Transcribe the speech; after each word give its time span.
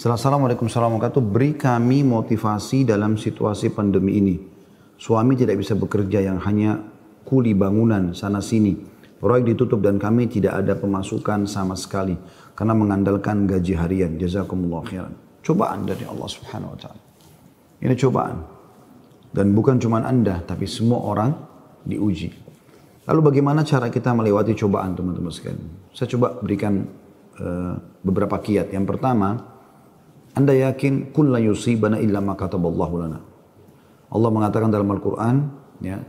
Assalamualaikum 0.00 0.64
warahmatullahi 0.64 0.96
wabarakatuh. 1.12 1.24
Beri 1.28 1.52
kami 1.60 2.00
motivasi 2.08 2.88
dalam 2.88 3.20
situasi 3.20 3.68
pandemi 3.68 4.16
ini. 4.16 4.36
Suami 4.96 5.36
tidak 5.36 5.60
bisa 5.60 5.76
bekerja 5.76 6.24
yang 6.24 6.40
hanya 6.40 6.80
kuli 7.28 7.52
bangunan 7.52 8.16
sana 8.16 8.40
sini. 8.40 8.80
Proyek 9.20 9.52
ditutup 9.52 9.84
dan 9.84 10.00
kami 10.00 10.24
tidak 10.24 10.56
ada 10.56 10.72
pemasukan 10.72 11.44
sama 11.44 11.76
sekali 11.76 12.16
karena 12.56 12.72
mengandalkan 12.72 13.44
gaji 13.44 13.76
harian. 13.76 14.16
Jazakumullah 14.16 14.80
khairan. 14.88 15.12
Cobaan 15.44 15.84
dari 15.84 16.08
Allah 16.08 16.28
Subhanahu 16.32 16.72
wa 16.72 16.78
taala. 16.80 17.02
Ini 17.84 17.92
cobaan. 18.00 18.36
Dan 19.36 19.52
bukan 19.52 19.76
cuma 19.84 20.00
Anda, 20.00 20.40
tapi 20.40 20.64
semua 20.64 21.04
orang 21.04 21.36
diuji. 21.84 22.32
Lalu 23.04 23.20
bagaimana 23.20 23.68
cara 23.68 23.92
kita 23.92 24.16
melewati 24.16 24.56
cobaan 24.56 24.96
teman-teman 24.96 25.28
sekalian? 25.28 25.92
Saya 25.92 26.08
coba 26.16 26.40
berikan 26.40 26.88
uh, 27.36 27.76
beberapa 28.00 28.40
kiat. 28.40 28.72
Yang 28.72 28.96
pertama, 28.96 29.59
Anda 30.34 30.54
yakin 30.54 31.10
kulla 31.10 31.42
yusibana 31.42 31.98
illa 31.98 32.22
ma 32.22 32.38
kataballahu 32.38 32.94
lana. 33.02 33.18
Allah 34.10 34.30
mengatakan 34.30 34.70
dalam 34.70 34.90
Al-Quran, 34.90 35.36
ya, 35.82 36.02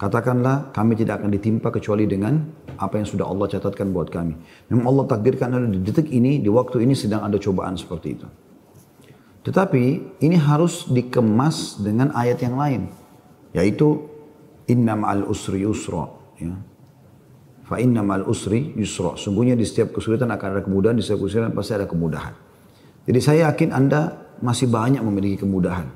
katakanlah 0.00 0.72
kami 0.72 0.96
tidak 0.96 1.20
akan 1.20 1.30
ditimpa 1.32 1.68
kecuali 1.68 2.08
dengan 2.08 2.40
apa 2.80 3.00
yang 3.00 3.08
sudah 3.08 3.28
Allah 3.28 3.48
catatkan 3.48 3.92
buat 3.92 4.08
kami. 4.08 4.34
Memang 4.72 4.84
Allah 4.88 5.04
takdirkan 5.16 5.52
ada 5.52 5.68
di 5.68 5.80
detik 5.80 6.08
ini, 6.08 6.40
di 6.40 6.48
waktu 6.48 6.84
ini 6.84 6.96
sedang 6.96 7.24
ada 7.24 7.36
cobaan 7.36 7.76
seperti 7.76 8.08
itu. 8.16 8.26
Tetapi 9.42 9.82
ini 10.22 10.36
harus 10.38 10.86
dikemas 10.86 11.82
dengan 11.82 12.14
ayat 12.14 12.38
yang 12.40 12.56
lain. 12.56 12.82
Yaitu 13.52 14.06
inna 14.70 14.94
ma'al 14.94 15.26
usri 15.26 15.66
yusra. 15.66 16.08
Ya. 16.38 16.54
Fa 17.66 17.76
inna 17.82 18.06
ma'al 18.06 18.24
usri 18.24 18.72
yusra. 18.78 19.18
Sungguhnya 19.18 19.58
di 19.58 19.66
setiap 19.66 19.92
kesulitan 19.98 20.30
akan 20.30 20.46
ada 20.56 20.62
kemudahan, 20.62 20.94
di 20.94 21.02
setiap 21.02 21.26
kesulitan 21.26 21.52
pasti 21.52 21.74
ada 21.74 21.90
kemudahan. 21.90 22.51
Jadi 23.02 23.18
saya 23.18 23.50
yakin 23.50 23.74
Anda 23.74 24.14
masih 24.38 24.70
banyak 24.70 25.02
memiliki 25.02 25.42
kemudahan. 25.42 25.86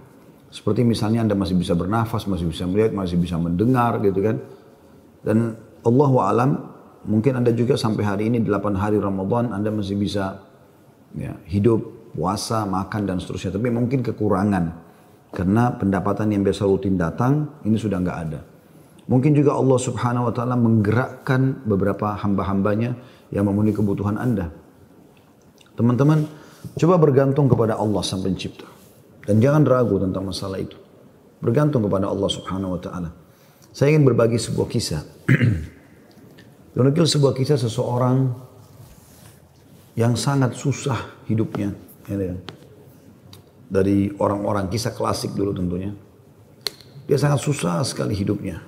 Seperti 0.51 0.87
misalnya 0.87 1.27
Anda 1.27 1.35
masih 1.39 1.59
bisa 1.59 1.75
bernafas, 1.75 2.27
masih 2.27 2.51
bisa 2.51 2.65
melihat, 2.67 2.95
masih 2.95 3.19
bisa 3.19 3.37
mendengar 3.39 3.99
gitu 4.03 4.23
kan. 4.23 4.37
Dan 5.23 5.59
Allah 5.83 6.13
alam 6.23 6.51
mungkin 7.07 7.39
Anda 7.39 7.55
juga 7.55 7.79
sampai 7.79 8.03
hari 8.03 8.23
ini 8.31 8.43
8 8.43 8.75
hari 8.75 8.99
Ramadan 8.99 9.55
Anda 9.55 9.71
masih 9.71 9.99
bisa 9.99 10.43
ya, 11.15 11.35
hidup 11.47 12.11
puasa, 12.15 12.67
makan 12.67 13.07
dan 13.07 13.17
seterusnya. 13.23 13.55
Tapi 13.55 13.69
mungkin 13.71 14.03
kekurangan 14.03 14.65
karena 15.35 15.75
pendapatan 15.77 16.33
yang 16.33 16.43
biasa 16.43 16.65
rutin 16.65 16.97
datang 16.97 17.61
ini 17.67 17.77
sudah 17.77 17.99
nggak 18.03 18.19
ada. 18.31 18.41
Mungkin 19.07 19.39
juga 19.39 19.55
Allah 19.55 19.79
Subhanahu 19.79 20.27
wa 20.27 20.33
taala 20.35 20.59
menggerakkan 20.59 21.63
beberapa 21.63 22.19
hamba-hambanya 22.19 22.99
yang 23.31 23.47
memenuhi 23.47 23.75
kebutuhan 23.77 24.19
Anda. 24.19 24.51
Teman-teman, 25.79 26.27
coba 26.75 26.99
bergantung 26.99 27.47
kepada 27.47 27.79
Allah 27.79 28.03
sang 28.03 28.27
pencipta. 28.27 28.67
Dan 29.27 29.39
jangan 29.39 29.63
ragu 29.67 30.03
tentang 30.03 30.27
masalah 30.27 30.59
itu. 30.59 30.79
Bergantung 31.39 31.87
kepada 31.87 32.11
Allah 32.11 32.31
Subhanahu 32.31 32.75
wa 32.75 32.81
taala. 32.81 33.11
Saya 33.71 33.95
ingin 33.95 34.09
berbagi 34.09 34.39
sebuah 34.41 34.67
kisah. 34.67 35.03
Menukil 36.77 37.07
sebuah 37.07 37.33
kisah 37.35 37.59
seseorang 37.61 38.33
yang 39.97 40.13
sangat 40.13 40.53
susah 40.57 41.25
hidupnya 41.25 41.73
ini 42.07 42.37
dari 43.67 44.13
orang-orang 44.23 44.71
kisah 44.71 44.95
klasik 44.95 45.35
dulu 45.35 45.51
tentunya. 45.51 45.91
Dia 47.07 47.19
sangat 47.19 47.43
susah 47.43 47.83
sekali 47.83 48.15
hidupnya. 48.15 48.63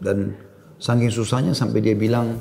Dan 0.00 0.36
saking 0.76 1.12
susahnya 1.12 1.52
sampai 1.56 1.80
dia 1.80 1.96
bilang, 1.96 2.40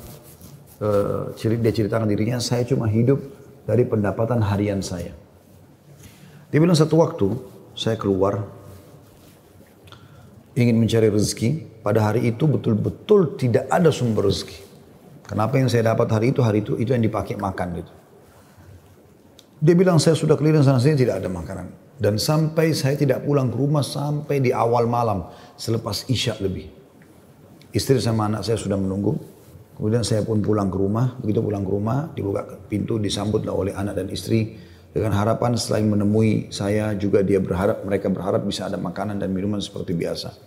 uh, 0.83 1.31
dia 1.37 1.71
ceritakan 1.71 2.07
dirinya, 2.07 2.39
saya 2.39 2.63
cuma 2.67 2.87
hidup 2.87 3.19
dari 3.65 3.85
pendapatan 3.85 4.41
harian 4.41 4.81
saya. 4.81 5.13
Dia 6.51 6.59
bilang 6.59 6.75
satu 6.75 6.99
waktu, 6.99 7.27
saya 7.77 7.95
keluar, 7.95 8.43
ingin 10.57 10.75
mencari 10.75 11.07
rezeki, 11.07 11.81
pada 11.81 12.11
hari 12.11 12.29
itu 12.29 12.45
betul-betul 12.45 13.39
tidak 13.39 13.65
ada 13.71 13.89
sumber 13.89 14.27
rezeki. 14.27 14.59
Kenapa 15.25 15.55
yang 15.55 15.71
saya 15.71 15.95
dapat 15.95 16.11
hari 16.11 16.35
itu, 16.35 16.43
hari 16.43 16.59
itu, 16.59 16.75
itu 16.75 16.91
yang 16.91 16.99
dipakai 16.99 17.39
makan 17.39 17.79
gitu. 17.79 17.93
Dia 19.61 19.77
bilang 19.77 20.01
saya 20.01 20.17
sudah 20.17 20.35
keliling 20.35 20.65
sana 20.65 20.81
sini 20.81 21.07
tidak 21.07 21.23
ada 21.23 21.29
makanan. 21.29 21.71
Dan 22.01 22.17
sampai 22.17 22.73
saya 22.73 22.97
tidak 22.97 23.21
pulang 23.21 23.53
ke 23.53 23.55
rumah 23.61 23.85
sampai 23.85 24.41
di 24.41 24.49
awal 24.49 24.89
malam 24.89 25.29
selepas 25.53 26.09
isya 26.09 26.33
lebih. 26.41 26.65
Istri 27.71 28.01
sama 28.01 28.25
anak 28.25 28.41
saya 28.41 28.57
sudah 28.57 28.75
menunggu. 28.75 29.15
Kemudian 29.81 30.05
saya 30.05 30.21
pun 30.21 30.45
pulang 30.45 30.69
ke 30.69 30.77
rumah. 30.77 31.17
Begitu 31.25 31.41
pulang 31.41 31.65
ke 31.65 31.71
rumah 31.73 32.13
dibuka 32.13 32.45
pintu 32.69 33.01
disambutlah 33.01 33.49
oleh 33.49 33.73
anak 33.73 33.97
dan 33.97 34.13
istri. 34.13 34.53
Dengan 34.93 35.17
harapan 35.17 35.57
selain 35.57 35.89
menemui 35.89 36.53
saya 36.53 36.93
juga 36.93 37.25
dia 37.25 37.41
berharap 37.41 37.81
mereka 37.81 38.13
berharap 38.13 38.45
bisa 38.45 38.69
ada 38.69 38.77
makanan 38.77 39.17
dan 39.17 39.33
minuman 39.33 39.57
seperti 39.57 39.97
biasa. 39.97 40.37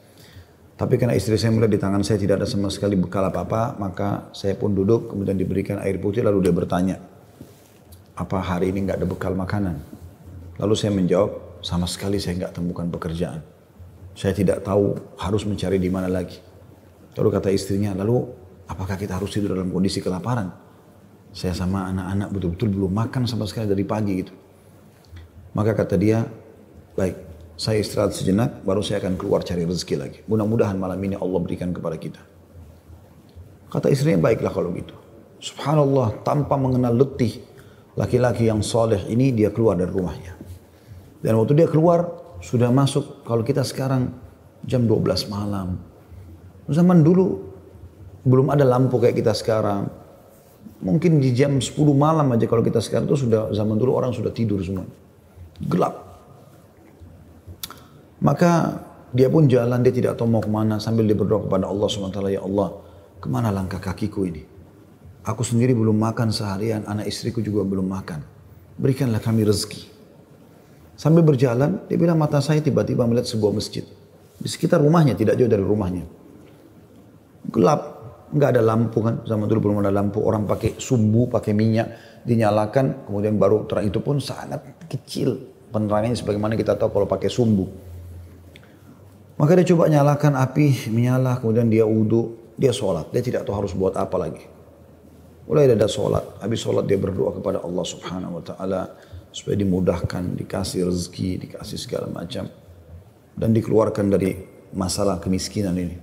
Tapi 0.79 0.95
karena 1.03 1.19
istri 1.19 1.35
saya 1.35 1.51
melihat 1.51 1.75
di 1.75 1.81
tangan 1.83 2.07
saya 2.07 2.23
tidak 2.23 2.39
ada 2.39 2.47
sama 2.47 2.71
sekali 2.71 2.95
bekal 2.95 3.27
apa-apa, 3.27 3.75
maka 3.75 4.31
saya 4.31 4.55
pun 4.55 4.71
duduk 4.71 5.11
kemudian 5.11 5.35
diberikan 5.35 5.83
air 5.83 5.99
putih 5.99 6.23
lalu 6.23 6.47
dia 6.47 6.55
bertanya, 6.55 7.03
apa 8.15 8.39
hari 8.39 8.71
ini 8.71 8.87
nggak 8.87 9.03
ada 9.03 9.07
bekal 9.11 9.35
makanan? 9.35 9.83
Lalu 10.63 10.75
saya 10.79 10.95
menjawab, 10.95 11.59
sama 11.59 11.91
sekali 11.91 12.23
saya 12.23 12.39
nggak 12.39 12.55
temukan 12.55 12.87
pekerjaan. 12.87 13.43
Saya 14.15 14.31
tidak 14.31 14.63
tahu 14.63 14.95
harus 15.19 15.43
mencari 15.43 15.83
di 15.83 15.91
mana 15.91 16.07
lagi. 16.07 16.39
Lalu 17.19 17.29
kata 17.35 17.51
istrinya, 17.51 17.91
lalu 17.95 18.44
apakah 18.69 18.97
kita 18.97 19.17
harus 19.17 19.31
tidur 19.33 19.57
dalam 19.57 19.71
kondisi 19.71 20.01
kelaparan? 20.01 20.53
Saya 21.35 21.51
sama 21.51 21.91
anak-anak 21.91 22.29
betul-betul 22.31 22.69
belum 22.71 22.93
makan 22.95 23.27
sama 23.27 23.45
sekali 23.51 23.67
dari 23.67 23.83
pagi 23.83 24.13
gitu. 24.23 24.35
Maka 25.55 25.75
kata 25.75 25.99
dia, 25.99 26.23
baik, 26.95 27.17
saya 27.55 27.79
istirahat 27.83 28.15
sejenak, 28.15 28.63
baru 28.63 28.83
saya 28.83 29.03
akan 29.03 29.15
keluar 29.19 29.43
cari 29.43 29.63
rezeki 29.67 29.95
lagi. 29.99 30.19
Mudah-mudahan 30.27 30.79
malam 30.79 30.99
ini 31.03 31.19
Allah 31.19 31.41
berikan 31.43 31.71
kepada 31.71 31.99
kita. 31.99 32.23
Kata 33.71 33.91
istrinya, 33.91 34.31
baiklah 34.31 34.55
kalau 34.55 34.71
gitu. 34.75 34.95
Subhanallah, 35.43 36.23
tanpa 36.23 36.55
mengenal 36.55 36.95
letih, 36.95 37.43
laki-laki 37.99 38.47
yang 38.47 38.63
soleh 38.63 39.03
ini 39.11 39.35
dia 39.35 39.51
keluar 39.51 39.79
dari 39.79 39.91
rumahnya. 39.91 40.35
Dan 41.23 41.39
waktu 41.39 41.59
dia 41.59 41.69
keluar 41.71 42.11
sudah 42.43 42.71
masuk 42.71 43.27
kalau 43.27 43.47
kita 43.47 43.63
sekarang 43.63 44.13
jam 44.67 44.85
12 44.87 45.31
malam. 45.31 45.79
Zaman 46.69 47.05
dulu 47.05 47.54
belum 48.25 48.49
ada 48.51 48.65
lampu 48.65 48.97
kayak 48.97 49.21
kita 49.21 49.37
sekarang. 49.37 49.89
Mungkin 50.81 51.21
di 51.21 51.33
jam 51.37 51.61
10 51.61 51.77
malam 51.93 52.29
aja 52.33 52.45
kalau 52.49 52.65
kita 52.65 52.81
sekarang 52.81 53.09
itu 53.09 53.29
sudah 53.29 53.53
zaman 53.53 53.77
dulu 53.77 53.97
orang 53.97 54.13
sudah 54.17 54.33
tidur 54.33 54.61
semua. 54.65 54.89
Gelap. 55.65 55.95
Maka 58.25 58.81
dia 59.13 59.29
pun 59.29 59.47
jalan, 59.47 59.85
dia 59.85 59.93
tidak 59.93 60.17
tahu 60.17 60.27
mau 60.27 60.43
ke 60.43 60.51
mana 60.51 60.81
sambil 60.81 61.05
dia 61.07 61.15
berdoa 61.15 61.45
kepada 61.45 61.69
Allah 61.69 61.87
SWT, 61.87 62.19
Ya 62.33 62.43
Allah, 62.43 62.69
ke 63.21 63.29
mana 63.31 63.53
langkah 63.53 63.79
kakiku 63.79 64.27
ini? 64.27 64.43
Aku 65.25 65.47
sendiri 65.47 65.73
belum 65.77 65.97
makan 65.97 66.35
seharian, 66.35 66.83
anak 66.89 67.09
istriku 67.09 67.39
juga 67.39 67.63
belum 67.63 67.87
makan. 67.87 68.21
Berikanlah 68.81 69.23
kami 69.23 69.47
rezeki. 69.47 69.87
Sambil 70.99 71.23
berjalan, 71.23 71.85
dia 71.87 71.95
bilang 71.95 72.19
mata 72.19 72.43
saya 72.43 72.59
tiba-tiba 72.59 73.07
melihat 73.07 73.31
sebuah 73.31 73.55
masjid. 73.55 73.87
Di 74.35 74.49
sekitar 74.51 74.83
rumahnya, 74.83 75.15
tidak 75.15 75.39
jauh 75.39 75.49
dari 75.49 75.63
rumahnya. 75.63 76.05
Gelap, 77.55 77.94
nggak 78.35 78.51
ada 78.59 78.63
lampu 78.67 78.99
kan. 79.01 79.23
Zaman 79.23 79.47
dulu 79.47 79.71
belum 79.71 79.87
ada 79.87 79.95
lampu. 79.95 80.19
Orang 80.21 80.45
pakai 80.51 80.75
sumbu, 80.77 81.31
pakai 81.31 81.55
minyak, 81.55 82.21
dinyalakan. 82.27 83.07
Kemudian 83.07 83.39
baru 83.39 83.65
terang 83.71 83.87
itu 83.87 84.03
pun 84.03 84.19
sangat 84.19 84.61
kecil 84.91 85.55
penerangannya 85.71 86.15
sebagaimana 86.15 86.55
kita 86.55 86.75
tahu 86.75 86.91
kalau 86.91 87.07
pakai 87.11 87.31
sumbu. 87.31 87.67
Maka 89.35 89.59
dia 89.59 89.67
coba 89.75 89.91
nyalakan 89.91 90.39
api, 90.39 90.95
menyala, 90.95 91.43
kemudian 91.43 91.67
dia 91.67 91.83
wudhu, 91.83 92.55
dia 92.55 92.71
sholat. 92.71 93.11
Dia 93.11 93.19
tidak 93.19 93.43
tahu 93.43 93.67
harus 93.67 93.75
buat 93.75 93.99
apa 93.99 94.15
lagi. 94.15 94.47
Mulai 95.51 95.75
ada 95.75 95.91
sholat. 95.91 96.39
Habis 96.39 96.63
sholat 96.63 96.87
dia 96.87 96.97
berdoa 96.97 97.35
kepada 97.35 97.59
Allah 97.67 97.83
subhanahu 97.83 98.39
wa 98.39 98.45
ta'ala. 98.47 98.83
Supaya 99.35 99.59
dimudahkan, 99.59 100.39
dikasih 100.39 100.87
rezeki, 100.87 101.51
dikasih 101.51 101.75
segala 101.75 102.07
macam. 102.07 102.47
Dan 103.35 103.51
dikeluarkan 103.51 104.07
dari 104.15 104.39
masalah 104.71 105.19
kemiskinan 105.19 105.75
ini. 105.75 105.99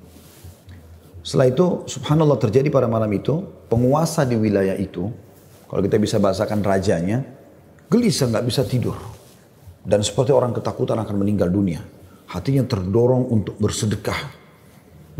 Setelah 1.22 1.54
itu 1.54 1.66
subhanallah 1.86 2.38
terjadi 2.42 2.74
pada 2.74 2.90
malam 2.90 3.10
itu. 3.14 3.46
Penguasa 3.70 4.26
di 4.26 4.36
wilayah 4.36 4.74
itu. 4.76 5.10
Kalau 5.70 5.82
kita 5.82 5.98
bisa 6.02 6.18
bahasakan 6.18 6.66
rajanya. 6.66 7.22
Gelisah 7.88 8.28
nggak 8.34 8.46
bisa 8.46 8.66
tidur. 8.66 8.98
Dan 9.82 10.02
seperti 10.02 10.34
orang 10.34 10.54
ketakutan 10.54 10.98
akan 10.98 11.16
meninggal 11.22 11.50
dunia. 11.50 11.82
Hatinya 12.30 12.66
terdorong 12.66 13.30
untuk 13.30 13.58
bersedekah. 13.62 14.42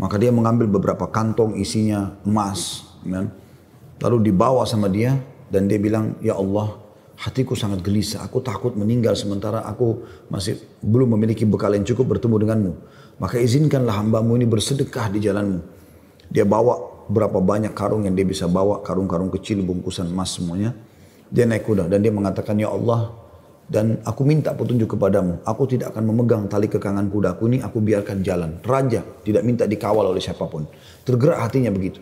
Maka 0.00 0.16
dia 0.18 0.32
mengambil 0.32 0.66
beberapa 0.66 1.06
kantong 1.06 1.54
isinya 1.60 2.16
emas. 2.26 2.82
kan? 3.04 3.30
Lalu 4.02 4.32
dibawa 4.32 4.66
sama 4.66 4.90
dia 4.90 5.14
dan 5.52 5.68
dia 5.68 5.78
bilang, 5.78 6.18
Ya 6.24 6.34
Allah, 6.34 6.74
hatiku 7.20 7.54
sangat 7.54 7.84
gelisah. 7.84 8.24
Aku 8.26 8.42
takut 8.42 8.74
meninggal 8.74 9.14
sementara 9.14 9.62
aku 9.62 10.02
masih 10.32 10.58
belum 10.82 11.14
memiliki 11.14 11.46
bekal 11.46 11.76
yang 11.76 11.86
cukup 11.86 12.18
bertemu 12.18 12.36
denganmu. 12.42 12.72
Maka 13.20 13.38
izinkanlah 13.38 14.02
hambamu 14.02 14.34
ini 14.40 14.46
bersedekah 14.48 15.12
di 15.12 15.22
jalanmu. 15.22 15.81
Dia 16.32 16.48
bawa 16.48 17.04
berapa 17.12 17.44
banyak 17.44 17.76
karung 17.76 18.08
yang 18.08 18.16
dia 18.16 18.24
bisa 18.24 18.48
bawa, 18.48 18.80
karung-karung 18.80 19.28
kecil, 19.28 19.60
bungkusan 19.60 20.08
emas 20.08 20.32
semuanya. 20.40 20.72
Dia 21.28 21.44
naik 21.44 21.68
kuda 21.68 21.92
dan 21.92 22.00
dia 22.00 22.08
mengatakan, 22.08 22.56
Ya 22.56 22.72
Allah, 22.72 23.12
dan 23.68 24.00
aku 24.04 24.24
minta 24.24 24.52
petunjuk 24.56 24.96
kepadamu. 24.96 25.44
Aku 25.44 25.68
tidak 25.68 25.92
akan 25.92 26.08
memegang 26.08 26.44
tali 26.48 26.68
kekangan 26.68 27.08
kudaku 27.12 27.52
ini, 27.52 27.60
aku 27.60 27.84
biarkan 27.84 28.24
jalan. 28.24 28.60
Raja 28.64 29.04
tidak 29.24 29.44
minta 29.44 29.68
dikawal 29.68 30.08
oleh 30.08 30.20
siapa 30.20 30.44
pun. 30.48 30.64
Tergerak 31.04 31.40
hatinya 31.40 31.72
begitu. 31.72 32.00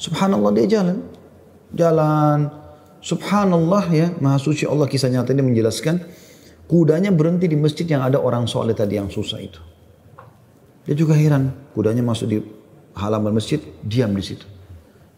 Subhanallah 0.00 0.50
dia 0.56 0.80
jalan. 0.80 1.04
Jalan. 1.76 2.52
Subhanallah 3.00 3.84
ya, 3.92 4.12
Maha 4.20 4.36
Suci 4.36 4.68
Allah 4.68 4.84
kisah 4.84 5.08
nyata 5.08 5.32
ini 5.32 5.40
menjelaskan 5.40 6.04
kudanya 6.68 7.08
berhenti 7.08 7.48
di 7.48 7.56
masjid 7.56 7.88
yang 7.88 8.04
ada 8.04 8.20
orang 8.20 8.44
soleh 8.44 8.76
tadi 8.76 9.00
yang 9.00 9.08
susah 9.08 9.40
itu. 9.40 9.60
Dia 10.84 10.92
juga 10.92 11.16
heran, 11.16 11.48
kudanya 11.72 12.04
masuk 12.04 12.26
di 12.28 12.44
halaman 12.94 13.36
masjid, 13.36 13.60
diam 13.84 14.10
di 14.14 14.24
situ. 14.24 14.46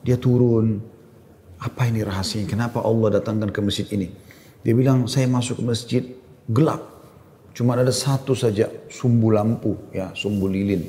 Dia 0.02 0.18
turun, 0.18 0.82
apa 1.62 1.86
ini 1.86 2.02
rahasianya? 2.02 2.50
Kenapa 2.50 2.82
Allah 2.82 3.22
datangkan 3.22 3.54
ke 3.54 3.60
masjid 3.62 3.86
ini? 3.94 4.10
Dia 4.66 4.74
bilang, 4.74 5.06
saya 5.06 5.30
masuk 5.30 5.62
ke 5.62 5.64
masjid 5.64 6.02
gelap. 6.50 6.82
Cuma 7.52 7.76
ada 7.76 7.92
satu 7.92 8.32
saja 8.32 8.66
sumbu 8.88 9.30
lampu, 9.30 9.76
ya 9.92 10.10
sumbu 10.16 10.48
lilin. 10.48 10.82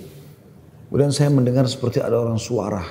Kemudian 0.87 1.11
saya 1.11 1.33
mendengar 1.33 1.65
seperti 1.67 1.99
ada 1.99 2.21
orang 2.21 2.39
suara, 2.39 2.85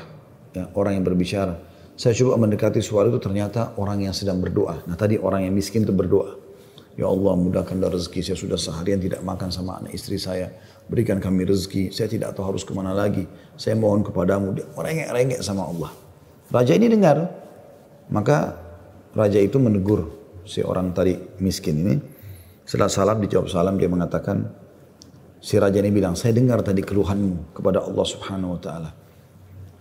ya, 0.53 0.69
orang 0.75 1.01
yang 1.01 1.05
berbicara. 1.07 1.55
Saya 1.97 2.13
coba 2.19 2.35
mendekati 2.35 2.83
suara 2.83 3.07
itu 3.09 3.21
ternyata 3.23 3.79
orang 3.79 4.05
yang 4.05 4.15
sedang 4.17 4.43
berdoa. 4.43 4.83
Nah 4.91 4.97
tadi 4.99 5.17
orang 5.17 5.47
yang 5.47 5.55
miskin 5.55 5.87
itu 5.87 5.95
berdoa. 5.95 6.35
Ya 6.93 7.09
Allah 7.09 7.33
mudahkanlah 7.37 7.89
rezeki. 7.89 8.21
Saya 8.21 8.37
sudah 8.37 8.59
seharian 8.61 9.01
tidak 9.01 9.25
makan 9.25 9.49
sama 9.49 9.81
anak 9.81 9.97
istri 9.97 10.21
saya. 10.21 10.53
Berikan 10.89 11.17
kami 11.17 11.49
rezeki. 11.49 11.89
Saya 11.89 12.09
tidak 12.13 12.37
tahu 12.37 12.53
harus 12.53 12.69
ke 12.69 12.73
mana 12.77 12.93
lagi. 12.93 13.25
Saya 13.57 13.81
mohon 13.81 14.05
kepadamu. 14.05 14.53
Dia 14.53 14.69
rengek-rengek 14.77 15.41
sama 15.41 15.65
Allah. 15.65 15.91
Raja 16.53 16.73
ini 16.77 16.93
dengar. 16.93 17.33
Maka 18.13 18.61
raja 19.17 19.41
itu 19.41 19.57
menegur 19.57 20.13
si 20.45 20.61
orang 20.61 20.93
tadi 20.93 21.17
miskin 21.41 21.81
ini. 21.81 21.95
Setelah 22.69 22.93
salam 22.93 23.19
dijawab 23.25 23.49
salam 23.49 23.81
dia 23.81 23.89
mengatakan. 23.89 24.61
Si 25.43 25.59
raja 25.59 25.83
ini 25.83 25.91
bilang 25.91 26.15
saya 26.15 26.39
dengar 26.39 26.63
tadi 26.63 26.87
keluhanmu 26.87 27.51
kepada 27.51 27.83
Allah 27.83 28.07
subhanahu 28.07 28.55
wa 28.55 28.61
ta'ala. 28.63 28.91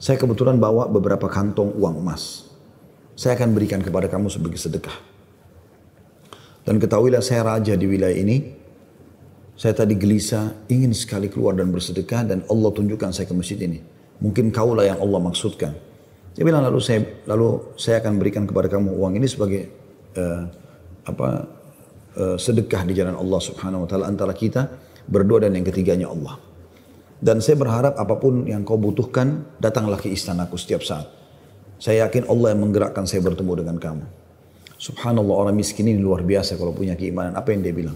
Saya 0.01 0.17
kebetulan 0.17 0.57
bawa 0.57 0.89
beberapa 0.89 1.29
kantong 1.29 1.77
uang 1.77 2.01
emas. 2.01 2.49
Saya 3.13 3.37
akan 3.37 3.53
berikan 3.53 3.85
kepada 3.85 4.09
kamu 4.09 4.33
sebagai 4.33 4.57
sedekah. 4.57 5.10
Dan 6.61 6.77
ketahuilah 6.77 7.25
saya 7.25 7.45
raja 7.45 7.73
di 7.73 7.85
wilayah 7.89 8.17
ini. 8.17 8.61
Saya 9.57 9.77
tadi 9.77 9.93
gelisah, 9.93 10.65
ingin 10.73 10.89
sekali 10.93 11.29
keluar 11.29 11.53
dan 11.53 11.69
bersedekah 11.69 12.25
dan 12.25 12.41
Allah 12.49 12.69
tunjukkan 12.73 13.13
saya 13.13 13.29
ke 13.29 13.35
masjid 13.37 13.61
ini. 13.61 13.77
Mungkin 14.21 14.49
kaulah 14.49 14.85
yang 14.89 14.97
Allah 14.97 15.21
maksudkan. 15.21 15.73
Saya 16.33 16.43
bilang 16.47 16.63
lalu 16.65 16.79
saya 16.81 17.03
lalu 17.27 17.75
saya 17.77 17.99
akan 18.01 18.17
berikan 18.17 18.47
kepada 18.47 18.71
kamu 18.71 18.95
uang 18.95 19.19
ini 19.19 19.27
sebagai 19.27 19.67
uh, 20.15 20.47
apa 21.05 21.45
uh, 22.15 22.37
sedekah 22.39 22.87
di 22.87 22.95
jalan 22.95 23.19
Allah 23.19 23.41
Subhanahu 23.43 23.85
wa 23.85 23.87
taala 23.89 24.07
antara 24.07 24.31
kita 24.31 24.71
berdua 25.05 25.43
dan 25.43 25.53
yang 25.53 25.67
ketiganya 25.67 26.07
Allah. 26.09 26.39
Dan 27.21 27.37
saya 27.37 27.53
berharap 27.59 28.01
apa 28.01 28.17
pun 28.17 28.49
yang 28.49 28.65
kau 28.65 28.81
butuhkan, 28.81 29.45
datanglah 29.61 30.01
ke 30.01 30.09
istanaku 30.09 30.57
setiap 30.57 30.81
saat. 30.81 31.05
Saya 31.77 32.09
yakin 32.09 32.25
Allah 32.25 32.57
yang 32.57 32.65
menggerakkan 32.65 33.05
saya 33.05 33.21
bertemu 33.21 33.61
dengan 33.61 33.77
kamu. 33.77 34.05
Subhanallah 34.81 35.45
orang 35.45 35.53
miskin 35.61 35.85
ini 35.93 36.01
luar 36.01 36.25
biasa 36.25 36.57
kalau 36.57 36.73
punya 36.73 36.97
keimanan. 36.97 37.37
Apa 37.37 37.53
yang 37.53 37.61
dia 37.61 37.69
bilang? 37.69 37.93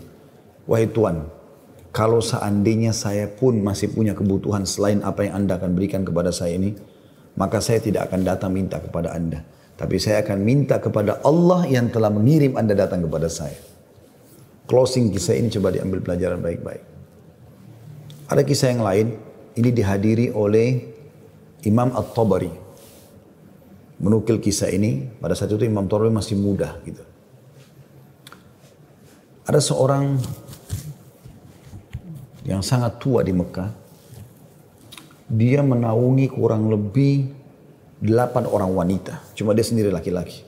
Wahai 0.70 0.86
Tuhan, 0.86 1.26
kalau 1.90 2.22
seandainya 2.22 2.94
saya 2.94 3.26
pun 3.26 3.58
masih 3.58 3.90
punya 3.90 4.14
kebutuhan 4.14 4.70
selain 4.70 5.02
apa 5.02 5.26
yang 5.26 5.42
anda 5.42 5.58
akan 5.58 5.74
berikan 5.74 6.06
kepada 6.06 6.30
saya 6.30 6.54
ini, 6.62 6.78
maka 7.34 7.58
saya 7.58 7.82
tidak 7.82 8.14
akan 8.14 8.22
datang 8.22 8.54
minta 8.54 8.78
kepada 8.78 9.18
anda. 9.18 9.42
Tapi 9.74 9.98
saya 9.98 10.22
akan 10.22 10.38
minta 10.46 10.78
kepada 10.78 11.26
Allah 11.26 11.66
yang 11.66 11.90
telah 11.90 12.14
mengirim 12.14 12.54
anda 12.54 12.78
datang 12.78 13.02
kepada 13.02 13.34
saya. 13.34 13.58
Closing 14.70 15.10
kisah 15.10 15.42
ini 15.42 15.50
coba 15.50 15.74
diambil 15.74 16.06
pelajaran 16.06 16.38
baik-baik. 16.38 16.86
Ada 18.30 18.46
kisah 18.46 18.78
yang 18.78 18.86
lain, 18.86 19.18
ini 19.58 19.70
dihadiri 19.74 20.30
oleh 20.38 20.86
Imam 21.66 21.90
At-Tabari. 21.98 22.65
Menukil 23.96 24.44
kisah 24.44 24.70
ini, 24.72 25.08
pada 25.20 25.34
saat 25.34 25.52
itu 25.52 25.64
Imam 25.64 25.88
Tabari 25.88 26.12
masih 26.12 26.36
muda 26.36 26.76
gitu. 26.84 27.04
Ada 29.46 29.62
seorang 29.62 30.20
yang 32.44 32.60
sangat 32.60 33.00
tua 33.00 33.24
di 33.24 33.32
Mekah. 33.32 33.72
Dia 35.26 35.66
menaungi 35.66 36.30
kurang 36.30 36.70
lebih 36.70 37.34
delapan 37.98 38.46
orang 38.46 38.72
wanita. 38.76 39.34
Cuma 39.34 39.58
dia 39.58 39.66
sendiri 39.66 39.90
laki-laki. 39.90 40.46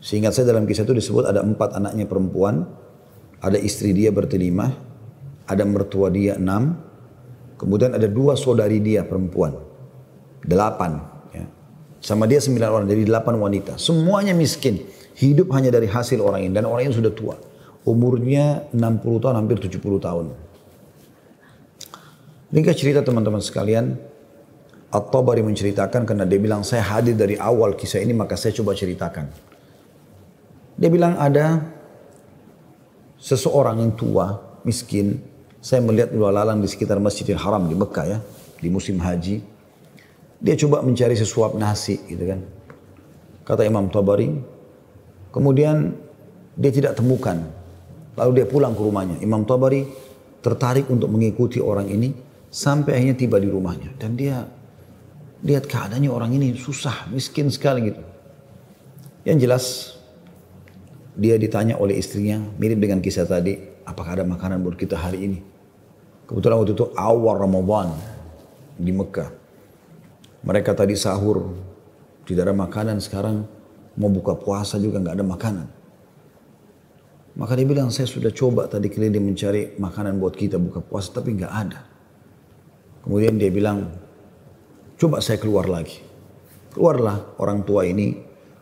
Seingat 0.00 0.32
saya 0.32 0.56
dalam 0.56 0.64
kisah 0.64 0.88
itu 0.88 0.96
disebut 0.96 1.28
ada 1.28 1.44
empat 1.44 1.76
anaknya 1.76 2.08
perempuan. 2.08 2.64
Ada 3.44 3.60
istri 3.60 3.92
dia 3.92 4.08
bertelima. 4.08 4.72
Ada 5.44 5.66
mertua 5.68 6.08
dia 6.08 6.40
enam 6.40 6.90
Kemudian 7.60 7.92
ada 7.92 8.08
dua 8.08 8.40
saudari 8.40 8.80
dia 8.80 9.04
perempuan. 9.04 9.52
Delapan. 10.40 11.19
Sama 12.00 12.24
dia 12.24 12.40
sembilan 12.40 12.68
orang. 12.72 12.86
Jadi 12.88 13.02
delapan 13.06 13.36
wanita. 13.36 13.76
Semuanya 13.76 14.32
miskin. 14.32 14.80
Hidup 15.20 15.52
hanya 15.52 15.68
dari 15.68 15.84
hasil 15.84 16.16
orang 16.20 16.48
ini. 16.48 16.52
Dan 16.56 16.64
orang 16.64 16.88
ini 16.88 16.94
sudah 16.96 17.12
tua. 17.12 17.36
Umurnya 17.84 18.68
60 18.72 19.22
tahun, 19.24 19.34
hampir 19.36 19.60
70 19.60 20.00
tahun. 20.00 20.26
Ringkas 22.50 22.76
cerita 22.80 23.04
teman-teman 23.04 23.38
sekalian. 23.38 23.94
At-Tabari 24.90 25.46
menceritakan 25.46 26.02
karena 26.02 26.26
dia 26.26 26.42
bilang 26.42 26.66
saya 26.66 26.82
hadir 26.82 27.14
dari 27.14 27.38
awal 27.38 27.78
kisah 27.78 28.02
ini 28.02 28.10
maka 28.10 28.34
saya 28.34 28.50
coba 28.58 28.74
ceritakan. 28.74 29.30
Dia 30.74 30.90
bilang 30.90 31.14
ada 31.14 31.62
seseorang 33.22 33.78
yang 33.78 33.92
tua, 33.94 34.58
miskin, 34.66 35.22
saya 35.62 35.84
melihat 35.84 36.10
dua 36.10 36.34
lalang 36.34 36.58
di 36.58 36.66
sekitar 36.66 36.98
Masjidil 36.98 37.38
Haram 37.38 37.68
di 37.68 37.76
Mekah 37.76 38.06
ya, 38.08 38.18
di 38.58 38.66
musim 38.66 38.98
haji. 38.98 39.44
Dia 40.40 40.56
coba 40.56 40.80
mencari 40.80 41.12
sesuap 41.12 41.52
nasi 41.56 42.00
gitu 42.08 42.24
kan. 42.24 42.40
Kata 43.44 43.62
Imam 43.64 43.92
Tabari. 43.92 44.32
Kemudian 45.30 45.94
dia 46.56 46.72
tidak 46.72 46.96
temukan. 46.96 47.38
Lalu 48.16 48.42
dia 48.42 48.46
pulang 48.48 48.72
ke 48.72 48.82
rumahnya. 48.82 49.16
Imam 49.20 49.44
Tabari 49.44 49.84
tertarik 50.40 50.88
untuk 50.88 51.12
mengikuti 51.12 51.60
orang 51.60 51.86
ini 51.92 52.10
sampai 52.48 52.96
akhirnya 52.96 53.16
tiba 53.16 53.36
di 53.36 53.52
rumahnya. 53.52 53.94
Dan 54.00 54.16
dia 54.16 54.42
lihat 55.44 55.68
keadaannya 55.68 56.10
orang 56.10 56.32
ini 56.36 56.56
susah, 56.56 57.08
miskin 57.12 57.48
sekali 57.52 57.92
gitu. 57.92 58.02
Yang 59.24 59.38
jelas 59.44 59.64
dia 61.16 61.36
ditanya 61.36 61.76
oleh 61.76 62.00
istrinya, 62.00 62.40
mirip 62.56 62.80
dengan 62.80 63.04
kisah 63.04 63.28
tadi, 63.28 63.56
apakah 63.84 64.20
ada 64.20 64.24
makanan 64.24 64.64
buat 64.64 64.76
kita 64.76 64.96
hari 64.96 65.28
ini? 65.28 65.38
Kebetulan 66.24 66.56
waktu 66.62 66.72
itu 66.72 66.86
awal 66.96 67.42
Ramadan 67.42 67.92
di 68.78 68.92
Mekah. 68.94 69.39
Mereka 70.40 70.72
tadi 70.72 70.96
sahur, 70.96 71.52
tidak 72.24 72.48
ada 72.48 72.56
makanan 72.56 72.96
sekarang 73.02 73.44
mau 74.00 74.08
buka 74.08 74.32
puasa 74.38 74.80
juga 74.80 74.96
nggak 75.02 75.16
ada 75.20 75.26
makanan. 75.26 75.66
Maka 77.36 77.52
dia 77.56 77.68
bilang 77.68 77.92
saya 77.92 78.08
sudah 78.08 78.32
coba 78.32 78.66
tadi 78.66 78.90
keliling 78.90 79.32
mencari 79.32 79.76
makanan 79.78 80.18
buat 80.18 80.34
kita 80.34 80.56
buka 80.56 80.80
puasa 80.80 81.14
tapi 81.20 81.36
nggak 81.36 81.52
ada. 81.52 81.80
Kemudian 83.04 83.36
dia 83.36 83.52
bilang 83.52 83.92
coba 84.96 85.20
saya 85.24 85.36
keluar 85.40 85.68
lagi. 85.68 86.00
Keluarlah 86.72 87.36
orang 87.40 87.64
tua 87.64 87.84
ini 87.88 88.14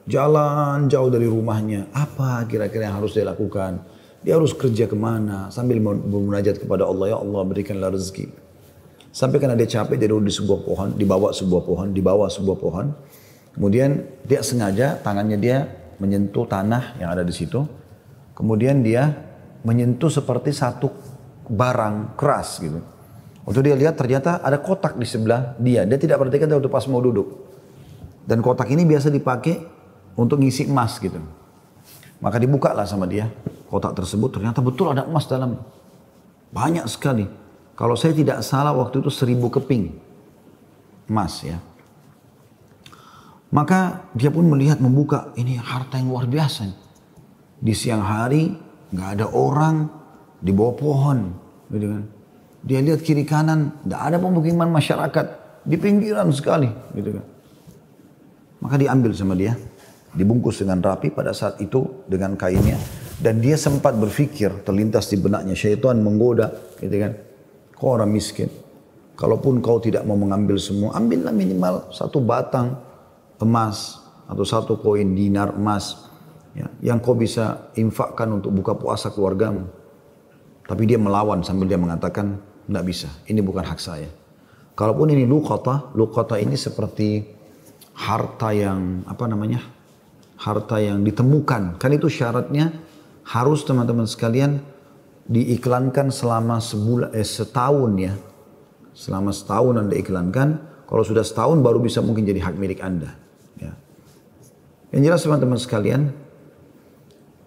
jalan 0.06 0.86
jauh 0.90 1.10
dari 1.10 1.26
rumahnya. 1.26 1.90
Apa 1.94 2.46
kira-kira 2.46 2.90
yang 2.90 3.02
harus 3.02 3.14
dia 3.14 3.26
lakukan? 3.26 3.82
Dia 4.22 4.34
harus 4.34 4.50
kerja 4.50 4.90
ke 4.90 4.96
mana 4.98 5.50
sambil 5.54 5.78
bermunajat 5.82 6.58
kepada 6.58 6.86
Allah. 6.86 7.14
Ya 7.14 7.18
Allah 7.18 7.42
berikanlah 7.46 7.94
rezeki. 7.94 8.47
Sampai 9.18 9.42
karena 9.42 9.58
dia 9.58 9.66
capek 9.66 9.98
dia 9.98 10.06
duduk 10.14 10.30
di 10.30 10.34
sebuah 10.38 10.62
pohon, 10.62 10.88
dibawa 10.94 11.34
sebuah 11.34 11.62
pohon, 11.66 11.90
dibawa 11.90 12.30
sebuah 12.30 12.54
pohon. 12.54 12.86
Kemudian 13.50 13.98
dia 14.22 14.46
sengaja 14.46 14.94
tangannya 15.02 15.34
dia 15.34 15.66
menyentuh 15.98 16.46
tanah 16.46 16.94
yang 17.02 17.10
ada 17.10 17.26
di 17.26 17.34
situ. 17.34 17.66
Kemudian 18.38 18.78
dia 18.86 19.10
menyentuh 19.66 20.06
seperti 20.06 20.54
satu 20.54 20.94
barang 21.50 22.14
keras 22.14 22.62
gitu. 22.62 22.78
Waktu 23.42 23.60
dia 23.66 23.74
lihat 23.74 23.98
ternyata 23.98 24.38
ada 24.38 24.62
kotak 24.62 24.94
di 24.94 25.02
sebelah 25.02 25.58
dia. 25.58 25.82
Dia 25.82 25.98
tidak 25.98 26.22
perhatikan 26.22 26.46
waktu 26.54 26.70
pas 26.70 26.86
mau 26.86 27.02
duduk. 27.02 27.26
Dan 28.22 28.38
kotak 28.38 28.70
ini 28.70 28.86
biasa 28.86 29.10
dipakai 29.10 29.58
untuk 30.14 30.38
ngisi 30.38 30.70
emas 30.70 30.94
gitu. 31.02 31.18
Maka 32.22 32.38
dibuka 32.38 32.70
lah 32.70 32.86
sama 32.86 33.10
dia 33.10 33.26
kotak 33.66 33.98
tersebut 33.98 34.38
ternyata 34.38 34.62
betul 34.62 34.94
ada 34.94 35.10
emas 35.10 35.26
dalam 35.26 35.58
banyak 36.54 36.86
sekali. 36.86 37.47
Kalau 37.78 37.94
saya 37.94 38.10
tidak 38.10 38.42
salah 38.42 38.74
waktu 38.74 38.98
itu 38.98 39.06
seribu 39.06 39.46
keping 39.54 39.94
emas 41.06 41.46
ya. 41.46 41.62
Maka 43.54 44.10
dia 44.18 44.34
pun 44.34 44.50
melihat 44.50 44.82
membuka 44.82 45.30
ini 45.38 45.54
harta 45.56 45.96
yang 45.96 46.10
luar 46.10 46.26
biasa. 46.26 46.68
Di 47.62 47.72
siang 47.72 48.02
hari 48.02 48.50
nggak 48.90 49.08
ada 49.14 49.26
orang 49.30 49.88
di 50.42 50.50
bawah 50.50 50.74
pohon, 50.74 51.18
gitu 51.70 51.86
kan. 51.86 52.02
Dia 52.66 52.82
lihat 52.82 53.00
kiri 53.00 53.22
kanan, 53.22 53.86
tidak 53.86 54.00
ada 54.04 54.16
pemukiman 54.18 54.68
masyarakat 54.68 55.26
di 55.62 55.76
pinggiran 55.78 56.28
sekali, 56.34 56.68
gitu 56.98 57.14
kan. 57.14 57.24
Maka 58.58 58.74
diambil 58.74 59.14
sama 59.14 59.38
dia 59.38 59.54
dibungkus 60.12 60.60
dengan 60.60 60.82
rapi 60.82 61.14
pada 61.14 61.30
saat 61.30 61.62
itu 61.62 62.04
dengan 62.10 62.34
kainnya. 62.34 62.76
Dan 63.18 63.38
dia 63.38 63.58
sempat 63.58 63.94
berpikir, 63.98 64.66
terlintas 64.66 65.10
di 65.10 65.16
benaknya, 65.18 65.54
syaitan 65.54 65.98
menggoda, 65.98 66.54
gitu 66.78 66.96
kan. 66.98 67.27
Kau 67.78 67.94
orang 67.94 68.10
miskin. 68.10 68.50
Kalaupun 69.14 69.62
kau 69.62 69.78
tidak 69.78 70.02
mau 70.06 70.14
mengambil 70.14 70.58
semua, 70.58 70.94
ambillah 70.94 71.34
minimal 71.34 71.90
satu 71.90 72.22
batang 72.22 72.78
emas 73.38 73.98
atau 74.26 74.42
satu 74.46 74.78
koin 74.78 75.14
dinar 75.14 75.54
emas 75.54 76.06
ya, 76.54 76.66
yang 76.82 76.98
kau 77.02 77.18
bisa 77.18 77.70
infakkan 77.78 78.30
untuk 78.34 78.54
buka 78.54 78.78
puasa 78.78 79.10
keluargamu. 79.10 79.66
Tapi 80.66 80.82
dia 80.86 81.00
melawan 81.00 81.42
sambil 81.42 81.66
dia 81.66 81.80
mengatakan, 81.80 82.38
tidak 82.68 82.84
bisa, 82.84 83.08
ini 83.26 83.40
bukan 83.40 83.64
hak 83.64 83.80
saya. 83.80 84.10
Kalaupun 84.78 85.10
ini 85.10 85.24
lukata, 85.26 85.90
lukata 85.96 86.38
ini 86.38 86.54
seperti 86.54 87.24
harta 87.98 88.54
yang 88.54 89.02
apa 89.08 89.26
namanya? 89.26 89.58
Harta 90.38 90.78
yang 90.78 91.02
ditemukan. 91.02 91.82
Kan 91.82 91.90
itu 91.90 92.06
syaratnya 92.06 92.70
harus 93.26 93.66
teman-teman 93.66 94.06
sekalian 94.06 94.62
diiklankan 95.28 96.08
selama 96.08 96.58
sebulan 96.58 97.12
eh, 97.12 97.22
setahun 97.22 97.92
ya. 98.00 98.14
Selama 98.96 99.30
setahun 99.30 99.78
Anda 99.78 99.94
iklankan, 99.94 100.48
kalau 100.88 101.04
sudah 101.04 101.22
setahun 101.22 101.62
baru 101.62 101.78
bisa 101.78 102.02
mungkin 102.02 102.26
jadi 102.26 102.42
hak 102.42 102.56
milik 102.58 102.82
Anda. 102.82 103.14
Ya. 103.60 103.76
Yang 104.90 105.02
jelas 105.04 105.20
teman-teman 105.22 105.60
sekalian, 105.60 106.10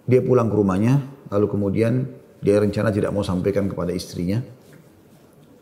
dia 0.07 0.21
pulang 0.23 0.47
ke 0.47 0.55
rumahnya, 0.55 1.03
lalu 1.33 1.51
kemudian 1.51 2.07
dia 2.39 2.61
rencana 2.61 2.93
tidak 2.93 3.11
mau 3.11 3.25
sampaikan 3.25 3.67
kepada 3.67 3.91
istrinya. 3.91 4.39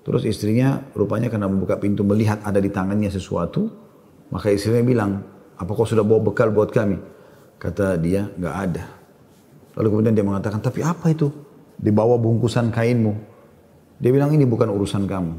Terus 0.06 0.28
istrinya 0.30 0.84
rupanya 0.94 1.32
karena 1.32 1.50
membuka 1.50 1.80
pintu 1.82 2.06
melihat 2.06 2.44
ada 2.46 2.62
di 2.62 2.70
tangannya 2.70 3.10
sesuatu, 3.10 3.72
maka 4.30 4.54
istrinya 4.54 4.86
bilang, 4.86 5.12
apa 5.58 5.72
kau 5.74 5.88
sudah 5.88 6.06
bawa 6.06 6.22
bekal 6.22 6.54
buat 6.54 6.70
kami? 6.70 7.02
Kata 7.58 7.98
dia, 7.98 8.30
nggak 8.30 8.56
ada. 8.70 8.86
Lalu 9.80 9.88
kemudian 9.90 10.14
dia 10.14 10.26
mengatakan, 10.28 10.62
tapi 10.62 10.86
apa 10.86 11.10
itu? 11.10 11.49
Di 11.80 11.92
bawah 11.96 12.20
bungkusan 12.20 12.76
kainmu. 12.76 13.14
Dia 14.00 14.12
bilang, 14.12 14.36
ini 14.36 14.44
bukan 14.44 14.68
urusan 14.68 15.08
kamu. 15.08 15.34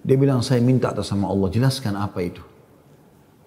Dia 0.00 0.16
bilang, 0.16 0.40
saya 0.40 0.64
minta 0.64 0.92
atas 0.92 1.12
sama 1.12 1.28
Allah, 1.28 1.52
jelaskan 1.52 1.96
apa 2.00 2.24
itu. 2.24 2.40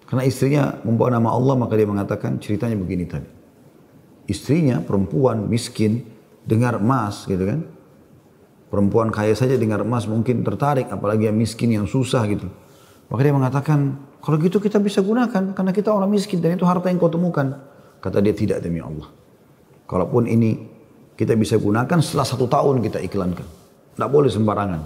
Karena 0.06 0.22
istrinya 0.22 0.78
membawa 0.86 1.18
nama 1.18 1.34
Allah, 1.34 1.54
maka 1.58 1.74
dia 1.74 1.88
mengatakan, 1.88 2.38
ceritanya 2.38 2.78
begini 2.78 3.04
tadi. 3.10 3.26
Istrinya, 4.30 4.78
perempuan, 4.78 5.50
miskin, 5.50 6.06
dengar 6.46 6.78
emas 6.78 7.26
gitu 7.26 7.42
kan. 7.42 7.60
Perempuan 8.70 9.12
kaya 9.12 9.34
saja 9.36 9.58
dengar 9.58 9.82
emas 9.82 10.06
mungkin 10.06 10.46
tertarik, 10.46 10.88
apalagi 10.88 11.28
yang 11.28 11.36
miskin 11.36 11.74
yang 11.74 11.84
susah 11.84 12.24
gitu. 12.30 12.48
Maka 13.12 13.20
dia 13.20 13.34
mengatakan, 13.34 14.00
kalau 14.22 14.38
gitu 14.38 14.62
kita 14.62 14.78
bisa 14.78 15.02
gunakan 15.02 15.52
karena 15.52 15.72
kita 15.74 15.90
orang 15.90 16.08
miskin 16.08 16.38
dan 16.38 16.54
itu 16.54 16.64
harta 16.64 16.88
yang 16.88 16.96
kau 16.96 17.10
temukan. 17.10 17.58
Kata 17.98 18.22
dia 18.22 18.32
tidak 18.32 18.62
demi 18.62 18.78
Allah. 18.78 19.10
Kalaupun 19.84 20.24
ini 20.24 20.71
kita 21.22 21.38
bisa 21.38 21.54
gunakan 21.54 21.98
setelah 22.02 22.26
satu 22.26 22.50
tahun 22.50 22.82
kita 22.82 22.98
iklankan. 23.06 23.46
Tidak 23.94 24.10
boleh 24.10 24.26
sembarangan. 24.26 24.80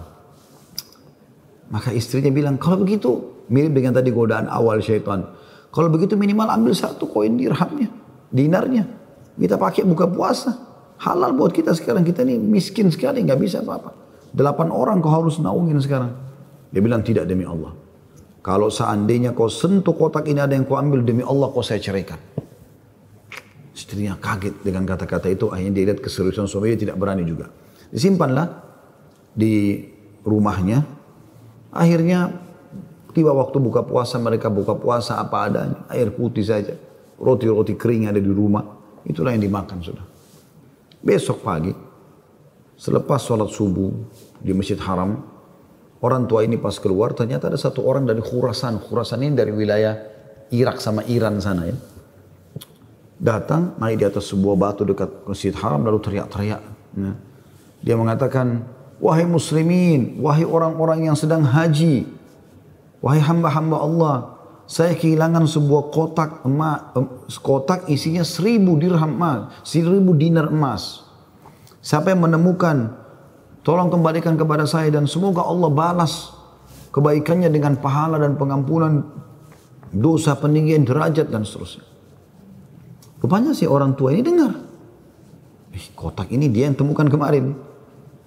Maka 1.73 1.90
istrinya 1.97 2.28
bilang, 2.28 2.61
kalau 2.61 2.85
begitu 2.85 3.43
mirip 3.49 3.73
dengan 3.73 3.97
tadi 3.97 4.12
godaan 4.12 4.47
awal 4.52 4.85
syaitan. 4.85 5.25
Kalau 5.73 5.88
begitu 5.88 6.14
minimal 6.14 6.52
ambil 6.52 6.76
satu 6.76 7.09
koin 7.09 7.40
dirhamnya, 7.40 7.88
dinarnya. 8.28 8.85
Kita 9.37 9.57
pakai 9.57 9.88
buka 9.88 10.05
puasa. 10.09 10.52
Halal 10.97 11.37
buat 11.37 11.52
kita 11.52 11.76
sekarang. 11.76 12.05
Kita 12.05 12.25
ini 12.25 12.40
miskin 12.40 12.88
sekali, 12.88 13.21
nggak 13.25 13.40
bisa 13.40 13.61
apa-apa. 13.61 13.93
Delapan 14.33 14.69
orang 14.73 15.00
kau 15.00 15.12
harus 15.12 15.40
naungin 15.40 15.81
sekarang. 15.81 16.12
Dia 16.73 16.81
bilang 16.85 17.00
tidak 17.00 17.28
demi 17.28 17.45
Allah. 17.45 17.73
Kalau 18.40 18.71
seandainya 18.71 19.35
kau 19.35 19.50
sentuh 19.50 19.93
kotak 19.93 20.28
ini 20.31 20.40
ada 20.40 20.55
yang 20.55 20.64
kau 20.64 20.78
ambil 20.78 21.02
demi 21.02 21.25
Allah 21.25 21.50
kau 21.50 21.64
saya 21.64 21.83
ceraikan. 21.83 22.21
Istrinya 23.76 24.16
kaget 24.16 24.64
dengan 24.64 24.88
kata-kata 24.88 25.28
itu. 25.28 25.52
Akhirnya 25.52 25.73
dia 25.76 25.85
lihat 25.92 26.00
keseriusan 26.00 26.49
suami 26.49 26.73
dia 26.73 26.88
tidak 26.88 26.97
berani 26.97 27.28
juga. 27.28 27.52
Disimpanlah 27.92 28.49
di 29.37 29.85
rumahnya. 30.25 30.80
Akhirnya 31.76 32.33
tiba 33.12 33.37
waktu 33.37 33.61
buka 33.61 33.85
puasa 33.85 34.16
mereka 34.16 34.49
buka 34.49 34.73
puasa 34.80 35.21
apa 35.21 35.45
adanya. 35.45 35.85
Air 35.92 36.09
putih 36.16 36.40
saja. 36.40 36.73
Roti-roti 37.21 37.76
kering 37.76 38.09
ada 38.09 38.16
di 38.16 38.33
rumah. 38.33 38.64
Itulah 39.04 39.37
yang 39.37 39.45
dimakan 39.45 39.85
sudah. 39.85 40.04
Besok 41.04 41.45
pagi, 41.45 41.71
selepas 42.80 43.21
sholat 43.21 43.52
subuh 43.52 43.92
di 44.40 44.56
Masjid 44.56 44.80
Haram, 44.80 45.21
orang 46.00 46.25
tua 46.25 46.42
ini 46.49 46.56
pas 46.56 46.75
keluar 46.80 47.12
ternyata 47.12 47.52
ada 47.52 47.61
satu 47.61 47.85
orang 47.85 48.09
dari 48.09 48.25
Khurasan. 48.25 48.80
Khurasan 48.80 49.21
ini 49.21 49.37
dari 49.37 49.52
wilayah 49.52 49.95
Irak 50.50 50.80
sama 50.80 51.04
Iran 51.06 51.38
sana 51.45 51.68
ya. 51.68 51.76
Datang 53.16 53.80
naik 53.80 53.96
di 53.96 54.04
atas 54.04 54.28
sebuah 54.28 54.56
batu 54.61 54.85
dekat 54.85 55.08
Masjid 55.25 55.52
Haram 55.56 55.88
lalu 55.88 55.99
teriak-teriak. 56.04 56.61
Ya. 57.00 57.12
Dia 57.80 57.96
mengatakan, 57.96 58.68
wahai 59.00 59.25
muslimin, 59.25 60.20
wahai 60.20 60.44
orang-orang 60.44 61.08
yang 61.08 61.16
sedang 61.16 61.40
haji, 61.40 62.04
wahai 63.00 63.20
hamba-hamba 63.25 63.76
Allah, 63.80 64.16
saya 64.68 64.92
kehilangan 64.92 65.49
sebuah 65.49 65.94
kotak 65.94 66.44
emas, 66.44 66.92
kotak 67.40 67.88
isinya 67.88 68.26
seribu 68.26 68.76
dirham 68.76 69.16
emas, 69.16 69.54
seribu 69.64 70.12
dinar 70.12 70.52
emas. 70.52 71.06
Siapa 71.80 72.12
yang 72.12 72.26
menemukan, 72.26 72.90
tolong 73.64 73.88
kembalikan 73.88 74.37
kepada 74.37 74.68
saya 74.68 74.92
dan 74.92 75.08
semoga 75.08 75.40
Allah 75.40 75.70
balas 75.73 76.35
kebaikannya 76.92 77.49
dengan 77.49 77.78
pahala 77.80 78.20
dan 78.20 78.37
pengampunan 78.37 79.06
dosa 79.94 80.37
peninggian 80.37 80.85
derajat 80.85 81.30
dan 81.30 81.46
seterusnya. 81.46 81.96
Rupanya 83.20 83.56
si 83.56 83.64
orang 83.64 83.96
tua 83.96 84.12
ini 84.12 84.23
dengar. 84.23 84.52
Eh, 85.73 85.87
kotak 85.92 86.32
ini 86.32 86.49
dia 86.49 86.68
yang 86.68 86.76
temukan 86.76 87.08
kemarin. 87.08 87.56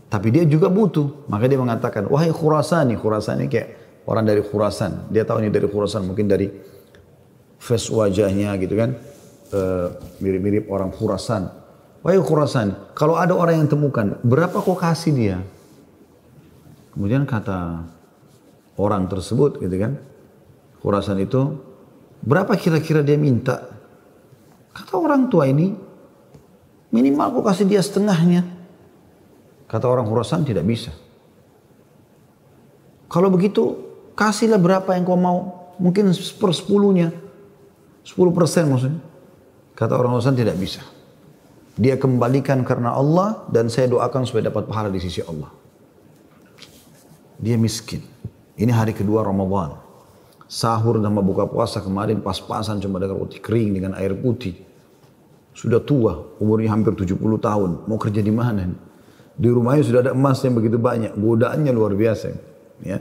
Tapi 0.09 0.27
dia 0.33 0.43
juga 0.45 0.69
butuh. 0.69 1.29
Maka 1.29 1.45
dia 1.45 1.61
mengatakan, 1.61 2.09
wahai 2.09 2.33
Khurasani. 2.33 2.97
Khurasani 2.97 3.45
kayak 3.45 3.67
orang 4.09 4.25
dari 4.25 4.41
Khurasan. 4.41 5.13
Dia 5.13 5.21
tahu 5.21 5.45
ini 5.45 5.53
dari 5.53 5.69
Khurasan, 5.69 6.09
mungkin 6.09 6.25
dari 6.25 6.49
face 7.61 7.93
wajahnya 7.93 8.57
gitu 8.57 8.73
kan. 8.73 8.97
Eh, 9.49 9.87
mirip-mirip 10.21 10.69
uh, 10.69 10.77
orang 10.77 10.93
Khurasan. 10.93 11.49
Wahai 12.05 12.21
Khurasan, 12.21 12.95
kalau 12.95 13.17
ada 13.19 13.33
orang 13.35 13.65
yang 13.65 13.69
temukan, 13.69 14.15
berapa 14.23 14.55
kau 14.63 14.77
kasih 14.77 15.11
dia? 15.11 15.37
Kemudian 16.95 17.27
kata 17.27 17.83
orang 18.79 19.09
tersebut 19.11 19.59
gitu 19.59 19.75
kan. 19.75 19.99
Khurasan 20.79 21.19
itu, 21.19 21.59
berapa 22.23 22.55
kira-kira 22.55 23.03
dia 23.03 23.19
minta? 23.19 23.67
Kata 24.79 24.95
orang 24.95 25.27
tua 25.27 25.51
ini, 25.51 25.75
minimal 26.95 27.35
kau 27.35 27.43
kasih 27.43 27.67
dia 27.67 27.83
setengahnya. 27.83 28.47
Kata 29.67 29.85
orang 29.85 30.07
Khurasan 30.07 30.47
tidak 30.47 30.63
bisa. 30.63 30.95
Kalau 33.11 33.27
begitu 33.27 33.89
Kasihlah 34.19 34.59
berapa 34.59 34.99
yang 34.99 35.07
kau 35.07 35.15
mau. 35.15 35.71
Mungkin 35.79 36.11
per 36.11 36.51
sepuluhnya. 36.51 37.15
Sepuluh 38.03 38.35
persen 38.35 38.67
maksudnya. 38.67 38.99
Kata 39.79 39.95
orang 39.95 40.19
Urusan 40.19 40.35
tidak 40.35 40.59
bisa. 40.59 40.83
Dia 41.79 41.95
kembalikan 41.95 42.67
karena 42.67 42.91
Allah 42.91 43.47
dan 43.47 43.71
saya 43.71 43.87
doakan 43.87 44.27
supaya 44.27 44.51
dapat 44.51 44.67
pahala 44.67 44.91
di 44.91 44.99
sisi 44.99 45.23
Allah. 45.23 45.47
Dia 47.39 47.55
miskin. 47.55 48.03
Ini 48.59 48.75
hari 48.75 48.91
kedua 48.91 49.23
Ramadan. 49.23 49.79
Sahur 50.51 50.99
dan 50.99 51.15
buka 51.15 51.47
puasa 51.47 51.79
kemarin 51.79 52.19
pas-pasan 52.19 52.83
cuma 52.83 52.99
dengan 52.99 53.23
roti 53.23 53.39
kering 53.39 53.79
dengan 53.79 53.95
air 53.95 54.11
putih. 54.19 54.59
Sudah 55.53 55.81
tua, 55.83 56.37
umurnya 56.39 56.71
hampir 56.71 56.95
70 56.95 57.19
tahun. 57.41 57.89
Mau 57.89 57.97
kerja 57.99 58.21
di 58.23 58.31
mana? 58.31 58.69
Di 59.39 59.47
rumahnya 59.47 59.83
sudah 59.87 59.99
ada 60.03 60.11
emas 60.11 60.43
yang 60.43 60.55
begitu 60.55 60.75
banyak. 60.75 61.15
Godaannya 61.15 61.71
luar 61.71 61.95
biasa. 61.95 62.27
Ya. 62.83 62.99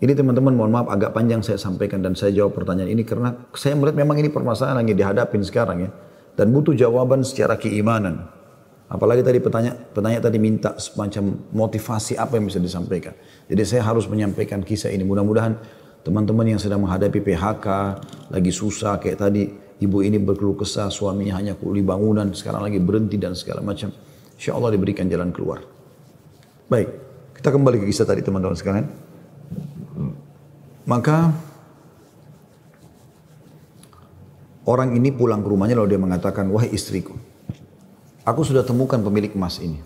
Ini 0.00 0.16
teman-teman 0.16 0.56
mohon 0.56 0.72
maaf 0.72 0.88
agak 0.88 1.12
panjang 1.12 1.44
saya 1.44 1.60
sampaikan 1.60 2.00
dan 2.00 2.16
saya 2.16 2.32
jawab 2.32 2.56
pertanyaan 2.56 2.88
ini 2.88 3.04
karena 3.04 3.36
saya 3.52 3.76
melihat 3.76 4.00
memang 4.00 4.16
ini 4.16 4.32
permasalahan 4.32 4.80
yang 4.88 4.96
dihadapin 4.96 5.44
sekarang 5.44 5.86
ya. 5.86 5.90
Dan 6.34 6.56
butuh 6.56 6.72
jawaban 6.72 7.20
secara 7.20 7.60
keimanan. 7.60 8.26
Apalagi 8.90 9.22
tadi 9.22 9.38
petanya, 9.38 9.76
petanya 9.76 10.18
tadi 10.18 10.42
minta 10.42 10.74
semacam 10.80 11.46
motivasi 11.54 12.18
apa 12.18 12.40
yang 12.40 12.50
bisa 12.50 12.58
disampaikan. 12.58 13.14
Jadi 13.46 13.62
saya 13.62 13.86
harus 13.86 14.10
menyampaikan 14.10 14.66
kisah 14.66 14.90
ini. 14.90 15.06
Mudah-mudahan 15.06 15.54
teman-teman 16.02 16.56
yang 16.56 16.58
sedang 16.58 16.82
menghadapi 16.82 17.22
PHK, 17.22 17.66
lagi 18.34 18.50
susah 18.50 18.98
kayak 18.98 19.20
tadi 19.20 19.52
ibu 19.80 20.04
ini 20.04 20.20
berkeluh 20.20 20.60
kesah, 20.60 20.92
suaminya 20.92 21.40
hanya 21.40 21.56
kuli 21.56 21.80
bangunan, 21.80 22.28
sekarang 22.36 22.68
lagi 22.68 22.78
berhenti 22.78 23.16
dan 23.16 23.32
segala 23.32 23.64
macam. 23.64 23.88
Insya 24.36 24.56
Allah 24.56 24.76
diberikan 24.76 25.08
jalan 25.08 25.32
keluar. 25.32 25.64
Baik, 26.68 26.88
kita 27.36 27.48
kembali 27.50 27.82
ke 27.82 27.86
kisah 27.88 28.04
tadi 28.04 28.20
teman-teman 28.20 28.56
sekalian. 28.56 28.86
Maka 30.84 31.32
orang 34.68 34.96
ini 34.96 35.12
pulang 35.12 35.40
ke 35.40 35.48
rumahnya 35.48 35.76
lalu 35.80 35.96
dia 35.96 36.00
mengatakan, 36.00 36.48
wahai 36.52 36.72
istriku, 36.72 37.16
aku 38.24 38.40
sudah 38.44 38.62
temukan 38.62 39.00
pemilik 39.00 39.32
emas 39.34 39.60
ini. 39.60 39.80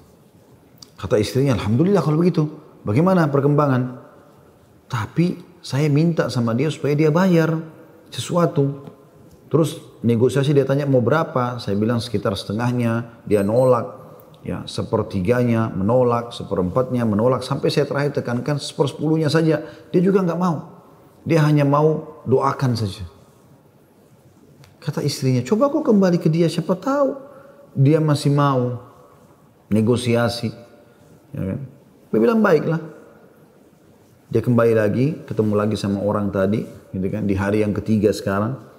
Kata 0.98 1.18
istrinya, 1.18 1.54
Alhamdulillah 1.58 2.02
kalau 2.02 2.18
begitu. 2.18 2.46
Bagaimana 2.84 3.28
perkembangan? 3.28 4.00
Tapi 4.88 5.40
saya 5.64 5.88
minta 5.88 6.28
sama 6.28 6.52
dia 6.52 6.68
supaya 6.68 6.92
dia 6.92 7.08
bayar 7.08 7.56
sesuatu. 8.12 8.93
Terus 9.54 9.78
negosiasi 10.02 10.50
dia 10.50 10.66
tanya 10.66 10.82
mau 10.82 10.98
berapa, 10.98 11.62
saya 11.62 11.78
bilang 11.78 12.02
sekitar 12.02 12.34
setengahnya, 12.34 13.22
dia 13.22 13.46
nolak, 13.46 13.86
ya 14.42 14.66
sepertiganya 14.66 15.70
menolak, 15.70 16.34
seperempatnya 16.34 17.06
menolak, 17.06 17.46
sampai 17.46 17.70
saya 17.70 17.86
terakhir 17.86 18.18
tekankan 18.18 18.58
sepersepuluhnya 18.58 19.30
saja, 19.30 19.62
dia 19.94 20.02
juga 20.02 20.26
nggak 20.26 20.40
mau. 20.42 20.74
Dia 21.22 21.46
hanya 21.46 21.62
mau 21.62 22.18
doakan 22.26 22.74
saja. 22.74 23.06
Kata 24.82 25.06
istrinya, 25.06 25.46
coba 25.46 25.70
kau 25.70 25.86
kembali 25.86 26.18
ke 26.18 26.26
dia, 26.26 26.50
siapa 26.50 26.74
tahu 26.74 27.14
dia 27.78 28.02
masih 28.02 28.34
mau 28.34 28.82
negosiasi. 29.70 30.50
Ya 31.30 31.54
kan? 31.54 31.60
Dia 32.10 32.18
bilang 32.18 32.42
baiklah. 32.42 32.82
Dia 34.34 34.42
kembali 34.42 34.74
lagi, 34.74 35.14
ketemu 35.30 35.54
lagi 35.54 35.78
sama 35.78 36.02
orang 36.02 36.34
tadi, 36.34 36.66
gitu 36.90 37.06
kan, 37.06 37.22
di 37.22 37.38
hari 37.38 37.62
yang 37.62 37.70
ketiga 37.70 38.10
sekarang. 38.10 38.73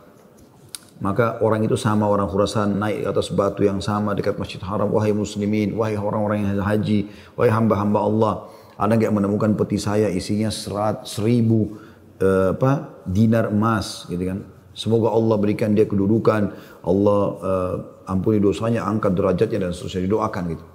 Maka 0.95 1.43
orang 1.43 1.67
itu 1.67 1.75
sama 1.75 2.07
orang 2.07 2.31
Khurasan 2.31 2.79
naik 2.79 3.03
ke 3.03 3.07
atas 3.11 3.27
batu 3.27 3.67
yang 3.67 3.83
sama 3.83 4.15
dekat 4.15 4.39
Masjid 4.39 4.63
Haram. 4.63 4.87
Wahai 4.95 5.11
muslimin, 5.11 5.75
wahai 5.75 5.99
orang-orang 5.99 6.47
yang 6.47 6.63
haji, 6.63 7.11
wahai 7.35 7.51
hamba-hamba 7.51 7.99
Allah. 7.99 8.33
Ada 8.79 8.95
nggak 8.95 9.11
menemukan 9.11 9.51
peti 9.59 9.75
saya 9.75 10.07
isinya 10.07 10.47
serat, 10.47 11.03
seribu 11.03 11.79
uh, 12.23 12.55
apa, 12.55 13.03
dinar 13.03 13.51
emas 13.51 14.07
gitu 14.07 14.23
kan. 14.23 14.39
Semoga 14.75 15.11
Allah 15.11 15.35
berikan 15.39 15.71
dia 15.71 15.87
kedudukan, 15.87 16.51
Allah 16.83 17.21
uh, 17.43 17.75
ampuni 18.11 18.39
dosanya, 18.43 18.83
angkat 18.87 19.15
derajatnya 19.15 19.67
dan 19.67 19.71
seterusnya 19.71 20.03
didoakan 20.07 20.43
gitu. 20.51 20.65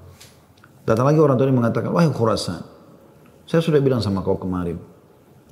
Datang 0.84 1.04
lagi 1.08 1.20
orang 1.20 1.36
tua 1.36 1.52
mengatakan, 1.52 1.92
wahai 1.92 2.08
Khurasan, 2.08 2.60
saya 3.44 3.60
sudah 3.60 3.80
bilang 3.80 4.00
sama 4.00 4.24
kau 4.24 4.40
kemarin, 4.40 4.80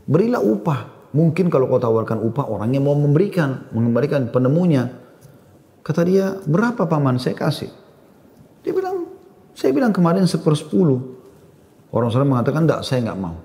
berilah 0.09 0.41
upah 0.41 0.98
Mungkin 1.09 1.49
kalau 1.49 1.73
kau 1.73 1.81
tawarkan 1.81 2.21
upah 2.21 2.47
orangnya 2.53 2.85
mau 2.85 2.93
memberikan, 2.93 3.69
mengembalikan 3.73 4.29
penemunya. 4.29 4.93
Kata 5.81 6.05
dia, 6.05 6.37
berapa 6.45 6.85
paman 6.85 7.17
saya 7.17 7.33
kasih? 7.33 7.73
Dia 8.61 8.77
bilang, 8.77 9.09
saya 9.57 9.73
bilang 9.73 9.89
kemarin 9.89 10.29
sepersepuluh. 10.29 11.01
Orang 11.89 12.13
orang 12.13 12.29
mengatakan, 12.37 12.69
enggak 12.69 12.85
saya 12.85 13.09
enggak 13.09 13.21
mau. 13.25 13.41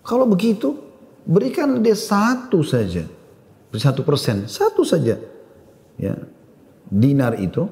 Kalau 0.00 0.24
begitu, 0.24 0.80
berikan 1.28 1.84
dia 1.84 1.92
satu 1.92 2.64
saja. 2.64 3.04
Satu 3.74 4.00
persen, 4.00 4.48
satu 4.48 4.80
saja. 4.80 5.20
Ya, 6.00 6.16
dinar 6.88 7.36
itu, 7.36 7.68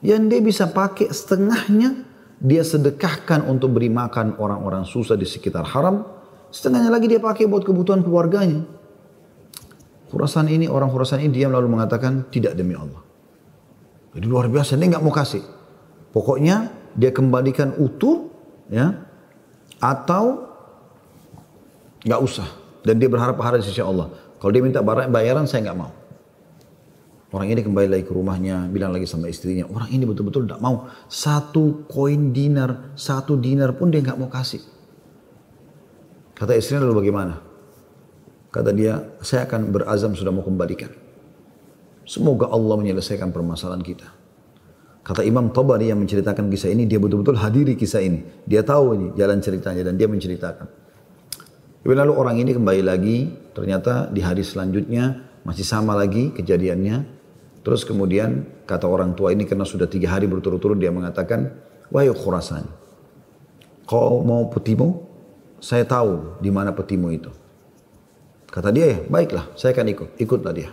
yang 0.00 0.30
dia 0.30 0.40
bisa 0.40 0.70
pakai 0.70 1.12
setengahnya, 1.12 2.06
dia 2.38 2.62
sedekahkan 2.62 3.44
untuk 3.44 3.76
beri 3.76 3.90
makan 3.90 4.38
orang-orang 4.38 4.86
susah 4.86 5.18
di 5.18 5.26
sekitar 5.26 5.66
haram, 5.68 6.17
Setengahnya 6.48 6.88
lagi 6.88 7.06
dia 7.08 7.20
pakai 7.20 7.44
buat 7.44 7.64
kebutuhan 7.64 8.00
keluarganya. 8.00 8.64
Khurasan 10.08 10.48
ini, 10.48 10.64
orang 10.64 10.88
Khurasan 10.88 11.20
ini 11.20 11.30
diam 11.36 11.52
lalu 11.52 11.68
mengatakan 11.68 12.32
tidak 12.32 12.56
demi 12.56 12.72
Allah. 12.72 13.04
Jadi 14.16 14.24
luar 14.24 14.48
biasa, 14.48 14.80
dia 14.80 14.88
nggak 14.88 15.04
mau 15.04 15.12
kasih. 15.12 15.44
Pokoknya 16.16 16.72
dia 16.96 17.12
kembalikan 17.12 17.76
utuh, 17.76 18.32
ya, 18.72 19.04
atau 19.76 20.48
nggak 22.08 22.20
usah. 22.24 22.48
Dan 22.80 22.96
dia 22.96 23.12
berharap 23.12 23.36
pahala 23.36 23.60
di 23.60 23.68
sisi 23.68 23.84
Allah. 23.84 24.08
Kalau 24.40 24.48
dia 24.48 24.64
minta 24.64 24.80
bayaran, 24.80 25.44
saya 25.44 25.68
nggak 25.68 25.76
mau. 25.76 25.92
Orang 27.28 27.52
ini 27.52 27.60
kembali 27.60 27.92
lagi 27.92 28.04
ke 28.08 28.12
rumahnya, 28.16 28.72
bilang 28.72 28.88
lagi 28.88 29.04
sama 29.04 29.28
istrinya, 29.28 29.68
orang 29.68 29.92
ini 29.92 30.08
betul-betul 30.08 30.48
tidak 30.48 30.64
mau. 30.64 30.88
Satu 31.12 31.84
koin 31.84 32.32
dinar, 32.32 32.96
satu 32.96 33.36
dinar 33.36 33.76
pun 33.76 33.92
dia 33.92 34.00
nggak 34.00 34.16
mau 34.16 34.32
kasih. 34.32 34.64
Kata 36.38 36.54
istrinya 36.54 36.86
lalu 36.86 37.02
bagaimana? 37.02 37.42
Kata 38.54 38.70
dia, 38.70 39.02
saya 39.18 39.50
akan 39.50 39.74
berazam 39.74 40.14
sudah 40.14 40.30
mau 40.30 40.46
kembalikan. 40.46 40.94
Semoga 42.06 42.46
Allah 42.48 42.78
menyelesaikan 42.78 43.34
permasalahan 43.34 43.82
kita. 43.82 44.08
Kata 45.02 45.26
Imam 45.26 45.50
Tabari 45.50 45.90
yang 45.90 45.98
menceritakan 45.98 46.46
kisah 46.46 46.70
ini, 46.70 46.86
dia 46.86 47.02
betul-betul 47.02 47.36
hadiri 47.42 47.74
kisah 47.74 48.00
ini. 48.00 48.22
Dia 48.46 48.62
tahu 48.62 48.86
ini 48.94 49.06
jalan 49.18 49.42
ceritanya 49.42 49.82
dan 49.82 49.98
dia 49.98 50.06
menceritakan. 50.06 50.68
Lalu 51.82 52.12
orang 52.14 52.36
ini 52.38 52.54
kembali 52.54 52.82
lagi, 52.86 53.32
ternyata 53.56 54.06
di 54.12 54.20
hari 54.22 54.44
selanjutnya 54.44 55.24
masih 55.42 55.66
sama 55.66 55.96
lagi 55.98 56.30
kejadiannya. 56.36 57.18
Terus 57.66 57.82
kemudian 57.82 58.46
kata 58.68 58.86
orang 58.86 59.18
tua 59.18 59.34
ini 59.34 59.42
karena 59.42 59.66
sudah 59.66 59.90
tiga 59.90 60.14
hari 60.14 60.30
berturut-turut 60.30 60.78
dia 60.78 60.94
mengatakan, 60.94 61.50
Wahai 61.88 62.12
Khurasan, 62.12 62.68
kau 63.88 64.22
mau 64.22 64.46
putimu? 64.52 65.08
Saya 65.58 65.84
tahu 65.86 66.38
di 66.38 66.50
mana 66.50 66.70
petimu 66.74 67.10
itu. 67.10 67.30
Kata 68.48 68.72
dia, 68.72 68.96
ya, 68.96 68.98
baiklah, 69.06 69.52
saya 69.54 69.76
akan 69.76 69.86
ikut. 69.92 70.08
Ikutlah 70.16 70.52
dia. 70.56 70.70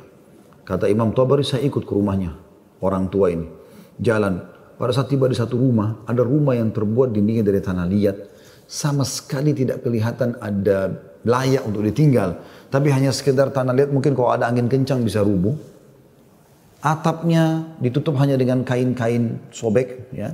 Kata 0.64 0.88
Imam 0.88 1.12
Tabari, 1.12 1.44
saya 1.44 1.62
ikut 1.68 1.84
ke 1.84 1.94
rumahnya. 1.94 2.34
Orang 2.80 3.12
tua 3.12 3.30
ini. 3.30 3.52
Jalan. 4.00 4.42
Pada 4.76 4.92
saat 4.92 5.12
tiba 5.12 5.28
di 5.28 5.36
satu 5.36 5.60
rumah, 5.60 6.04
ada 6.08 6.24
rumah 6.24 6.56
yang 6.56 6.72
terbuat 6.72 7.12
dindingnya 7.12 7.44
dari 7.46 7.60
tanah 7.60 7.86
liat. 7.88 8.18
Sama 8.66 9.06
sekali 9.06 9.54
tidak 9.54 9.86
kelihatan 9.86 10.40
ada 10.42 10.90
layak 11.28 11.64
untuk 11.68 11.86
ditinggal. 11.86 12.42
Tapi 12.72 12.88
hanya 12.90 13.12
sekedar 13.12 13.52
tanah 13.52 13.76
liat, 13.76 13.90
mungkin 13.92 14.16
kalau 14.16 14.32
ada 14.32 14.48
angin 14.48 14.72
kencang 14.72 15.04
bisa 15.04 15.22
rubuh. 15.22 15.54
Atapnya 16.80 17.76
ditutup 17.82 18.16
hanya 18.22 18.38
dengan 18.38 18.62
kain-kain 18.62 19.42
sobek. 19.50 20.10
ya 20.14 20.32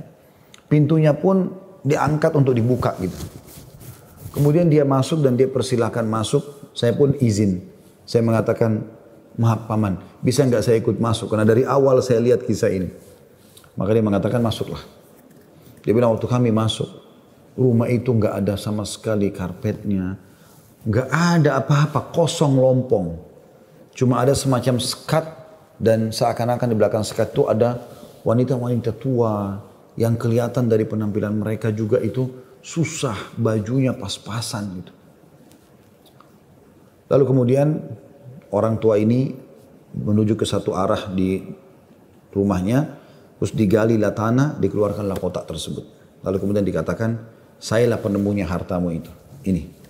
Pintunya 0.68 1.12
pun 1.16 1.52
diangkat 1.82 2.32
untuk 2.38 2.54
dibuka 2.54 2.94
gitu. 3.02 3.41
Kemudian 4.32 4.72
dia 4.72 4.82
masuk 4.88 5.20
dan 5.20 5.36
dia 5.36 5.46
persilahkan 5.46 6.08
masuk. 6.08 6.72
Saya 6.72 6.96
pun 6.96 7.12
izin. 7.20 7.68
Saya 8.08 8.24
mengatakan, 8.24 8.80
maaf 9.36 9.68
paman, 9.68 10.00
bisa 10.24 10.44
nggak 10.44 10.64
saya 10.64 10.76
ikut 10.80 10.96
masuk? 10.96 11.28
Karena 11.28 11.44
dari 11.44 11.68
awal 11.68 12.00
saya 12.00 12.20
lihat 12.20 12.48
kisah 12.48 12.72
ini. 12.72 12.88
Maka 13.76 13.92
dia 13.92 14.04
mengatakan 14.04 14.40
masuklah. 14.40 14.80
Dia 15.84 15.92
bilang 15.92 16.16
waktu 16.16 16.28
kami 16.28 16.48
masuk, 16.48 16.88
rumah 17.56 17.88
itu 17.88 18.12
nggak 18.12 18.44
ada 18.44 18.54
sama 18.56 18.84
sekali 18.86 19.32
karpetnya, 19.32 20.16
nggak 20.84 21.08
ada 21.10 21.58
apa-apa, 21.60 22.12
kosong 22.12 22.56
lompong. 22.56 23.18
Cuma 23.92 24.24
ada 24.24 24.32
semacam 24.32 24.80
sekat 24.80 25.24
dan 25.76 26.14
seakan-akan 26.14 26.68
di 26.70 26.76
belakang 26.76 27.04
sekat 27.04 27.34
itu 27.34 27.50
ada 27.50 27.82
wanita-wanita 28.22 28.94
tua 28.96 29.60
yang 29.98 30.16
kelihatan 30.16 30.70
dari 30.70 30.88
penampilan 30.88 31.36
mereka 31.36 31.68
juga 31.74 32.00
itu 32.00 32.30
susah 32.62 33.34
bajunya 33.34 33.90
pas-pasan 33.92 34.80
gitu. 34.80 34.92
Lalu 37.10 37.24
kemudian 37.28 37.68
orang 38.54 38.80
tua 38.80 38.96
ini 38.96 39.34
menuju 39.92 40.38
ke 40.38 40.48
satu 40.48 40.72
arah 40.72 41.12
di 41.12 41.44
rumahnya, 42.32 42.88
terus 43.36 43.52
digali 43.52 44.00
lah 44.00 44.16
tanah, 44.16 44.56
dikeluarkanlah 44.56 45.20
kotak 45.20 45.44
tersebut. 45.44 45.84
Lalu 46.24 46.36
kemudian 46.40 46.64
dikatakan, 46.64 47.20
sayalah 47.60 48.00
penemunya 48.00 48.48
hartamu 48.48 48.88
itu. 48.94 49.12
Ini. 49.44 49.82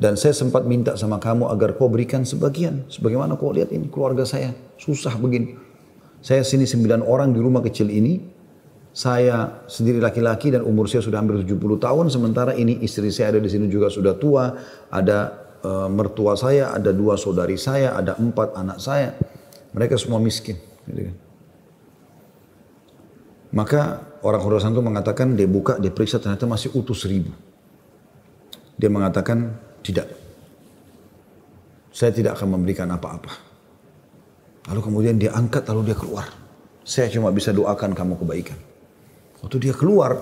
Dan 0.00 0.16
saya 0.16 0.32
sempat 0.32 0.64
minta 0.64 0.96
sama 0.96 1.20
kamu 1.20 1.52
agar 1.52 1.76
kau 1.76 1.92
berikan 1.92 2.24
sebagian. 2.24 2.88
Sebagaimana 2.88 3.36
kau 3.36 3.52
lihat 3.52 3.68
ini 3.68 3.92
keluarga 3.92 4.24
saya 4.24 4.56
susah 4.80 5.12
begini. 5.20 5.60
Saya 6.24 6.40
sini 6.40 6.64
sembilan 6.64 7.04
orang 7.04 7.36
di 7.36 7.40
rumah 7.42 7.60
kecil 7.60 7.92
ini, 7.92 8.16
saya 8.90 9.62
sendiri 9.70 10.02
laki-laki 10.02 10.50
dan 10.50 10.66
umur 10.66 10.90
saya 10.90 10.98
sudah 10.98 11.22
hampir 11.22 11.46
70 11.46 11.78
tahun 11.78 12.10
sementara 12.10 12.58
ini 12.58 12.82
istri 12.82 13.06
saya 13.14 13.38
ada 13.38 13.40
di 13.42 13.46
sini 13.46 13.70
juga 13.70 13.86
sudah 13.86 14.18
tua. 14.18 14.50
Ada 14.90 15.18
e, 15.62 15.70
mertua 15.86 16.34
saya 16.34 16.74
ada 16.74 16.90
dua 16.90 17.14
saudari 17.14 17.54
saya 17.54 17.94
ada 17.94 18.18
empat 18.18 18.58
anak 18.58 18.78
saya. 18.82 19.14
Mereka 19.70 19.94
semua 19.94 20.18
miskin 20.18 20.58
gitu 20.90 21.06
kan. 21.06 21.16
maka 23.54 23.80
orang 24.26 24.42
Khurasan 24.42 24.74
itu 24.74 24.82
mengatakan 24.82 25.38
dia 25.38 25.46
buka 25.46 25.78
dia 25.78 25.94
periksa 25.94 26.18
ternyata 26.18 26.50
masih 26.50 26.74
utuh 26.74 26.94
seribu 26.94 27.30
dia 28.74 28.90
mengatakan 28.90 29.54
tidak. 29.86 30.10
Saya 31.94 32.10
tidak 32.10 32.38
akan 32.38 32.58
memberikan 32.58 32.90
apa-apa. 32.90 33.30
Lalu 34.70 34.80
kemudian 34.82 35.14
dia 35.18 35.30
angkat 35.34 35.66
lalu 35.70 35.90
dia 35.90 35.96
keluar. 35.98 36.26
Saya 36.82 37.06
cuma 37.10 37.30
bisa 37.30 37.54
doakan 37.54 37.94
kamu 37.94 38.18
kebaikan 38.18 38.69
Waktu 39.40 39.56
dia 39.56 39.74
keluar, 39.74 40.20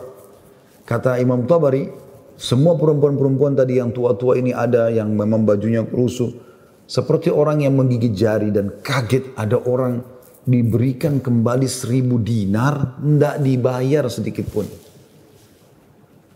kata 0.86 1.18
Imam 1.18 1.42
Tabari, 1.46 1.90
semua 2.38 2.78
perempuan-perempuan 2.78 3.58
tadi 3.58 3.82
yang 3.82 3.90
tua-tua 3.90 4.38
ini 4.38 4.54
ada 4.54 4.88
yang 4.94 5.10
memang 5.10 5.42
bajunya 5.42 5.82
rusuh. 5.82 6.30
Seperti 6.88 7.28
orang 7.28 7.66
yang 7.66 7.76
menggigit 7.76 8.14
jari 8.14 8.48
dan 8.54 8.80
kaget 8.80 9.34
ada 9.36 9.60
orang 9.60 10.00
diberikan 10.48 11.20
kembali 11.20 11.68
seribu 11.68 12.16
dinar, 12.22 12.96
tidak 12.96 13.36
dibayar 13.44 14.04
sedikit 14.08 14.46
pun. 14.48 14.64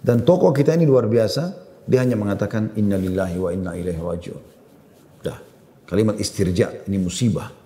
Dan 0.02 0.26
tokoh 0.26 0.50
kita 0.50 0.74
ini 0.76 0.84
luar 0.84 1.06
biasa, 1.08 1.42
dia 1.86 2.02
hanya 2.02 2.18
mengatakan 2.18 2.74
inna 2.76 2.98
lillahi 2.98 3.36
wa 3.38 3.50
inna 3.54 3.72
ilaihi 3.78 4.02
rajiun. 4.02 4.42
Dah, 5.22 5.38
kalimat 5.86 6.18
istirja 6.18 6.84
ini 6.90 6.98
musibah 6.98 7.61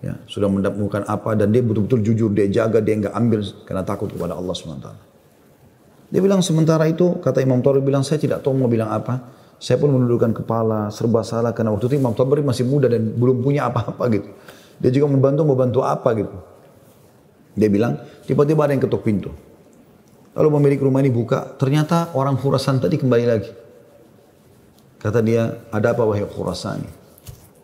ya, 0.00 0.16
sudah 0.24 0.48
mendapatkan 0.48 1.04
apa 1.06 1.36
dan 1.36 1.52
dia 1.52 1.60
betul-betul 1.64 2.00
jujur 2.04 2.30
dia 2.32 2.48
jaga 2.48 2.80
dia 2.80 2.96
nggak 3.00 3.14
ambil 3.14 3.40
karena 3.64 3.82
takut 3.84 4.08
kepada 4.12 4.36
Allah 4.36 4.52
swt. 4.56 4.86
Dia 6.10 6.20
bilang 6.20 6.42
sementara 6.42 6.90
itu 6.90 7.22
kata 7.22 7.38
Imam 7.38 7.62
Tori 7.62 7.78
bilang 7.78 8.02
saya 8.02 8.18
tidak 8.18 8.42
tahu 8.42 8.58
mau 8.58 8.66
bilang 8.66 8.90
apa. 8.90 9.38
Saya 9.60 9.76
pun 9.76 9.92
menundukkan 9.92 10.32
kepala, 10.40 10.88
serba 10.88 11.20
salah 11.20 11.52
karena 11.52 11.70
waktu 11.76 11.92
itu 11.92 12.00
Imam 12.00 12.16
Tabari 12.16 12.40
masih 12.40 12.64
muda 12.64 12.88
dan 12.88 13.12
belum 13.12 13.44
punya 13.44 13.68
apa-apa 13.68 14.08
gitu. 14.08 14.32
Dia 14.80 14.88
juga 14.88 15.12
membantu, 15.12 15.44
membantu 15.44 15.80
apa 15.84 16.16
gitu. 16.16 16.32
Dia 17.52 17.68
bilang, 17.68 18.00
tiba-tiba 18.24 18.64
ada 18.64 18.72
yang 18.72 18.80
ketuk 18.80 19.04
pintu. 19.04 19.28
Lalu 20.32 20.48
pemilik 20.56 20.80
rumah 20.80 21.04
ini 21.04 21.12
buka, 21.12 21.60
ternyata 21.60 22.08
orang 22.16 22.40
Khurasan 22.40 22.80
tadi 22.80 22.96
kembali 22.96 23.24
lagi. 23.28 23.52
Kata 24.96 25.20
dia, 25.20 25.68
ada 25.68 25.92
apa 25.92 26.08
wahai 26.08 26.24
Khurasani? 26.24 26.88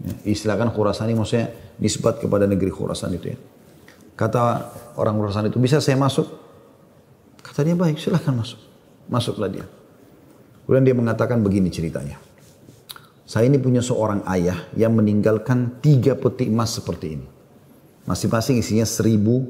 Ya, 0.05 0.15
istilahkan 0.29 0.77
Khurasani 0.77 1.17
maksudnya 1.17 1.49
nisbat 1.81 2.21
kepada 2.23 2.49
negeri 2.49 2.73
Khurasan 2.73 3.17
itu 3.17 3.33
ya. 3.35 3.39
Kata 4.17 4.73
orang 4.97 5.21
Khurasan 5.21 5.53
itu, 5.53 5.61
bisa 5.61 5.81
saya 5.81 6.01
masuk? 6.01 6.25
Kata 7.45 7.61
dia, 7.63 7.77
baik 7.77 8.01
silahkan 8.01 8.33
masuk. 8.33 8.61
Masuklah 9.07 9.53
dia. 9.53 9.67
Kemudian 10.65 10.83
dia 10.83 10.97
mengatakan 10.97 11.45
begini 11.45 11.71
ceritanya. 11.71 12.19
Saya 13.27 13.51
ini 13.51 13.59
punya 13.59 13.83
seorang 13.83 14.23
ayah 14.31 14.67
yang 14.79 14.95
meninggalkan 14.95 15.83
tiga 15.83 16.15
peti 16.15 16.47
emas 16.47 16.79
seperti 16.79 17.07
ini. 17.19 17.27
Masing-masing 18.07 18.63
isinya 18.63 18.87
seribu 18.87 19.47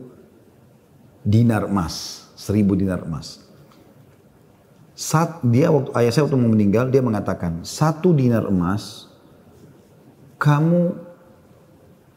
dinar 1.20 1.68
emas. 1.68 2.24
Seribu 2.36 2.72
dinar 2.72 3.04
emas. 3.04 3.44
Saat 4.96 5.44
dia 5.44 5.68
waktu 5.68 5.92
ayah 5.92 6.08
saya 6.08 6.24
waktu 6.24 6.40
meninggal 6.40 6.88
dia 6.88 7.04
mengatakan 7.04 7.60
satu 7.68 8.16
dinar 8.16 8.48
emas 8.48 9.12
kamu 10.40 10.96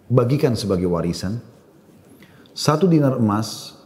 bagikan 0.09 0.57
sebagai 0.57 0.89
warisan. 0.89 1.39
Satu 2.51 2.89
dinar 2.89 3.15
emas, 3.15 3.77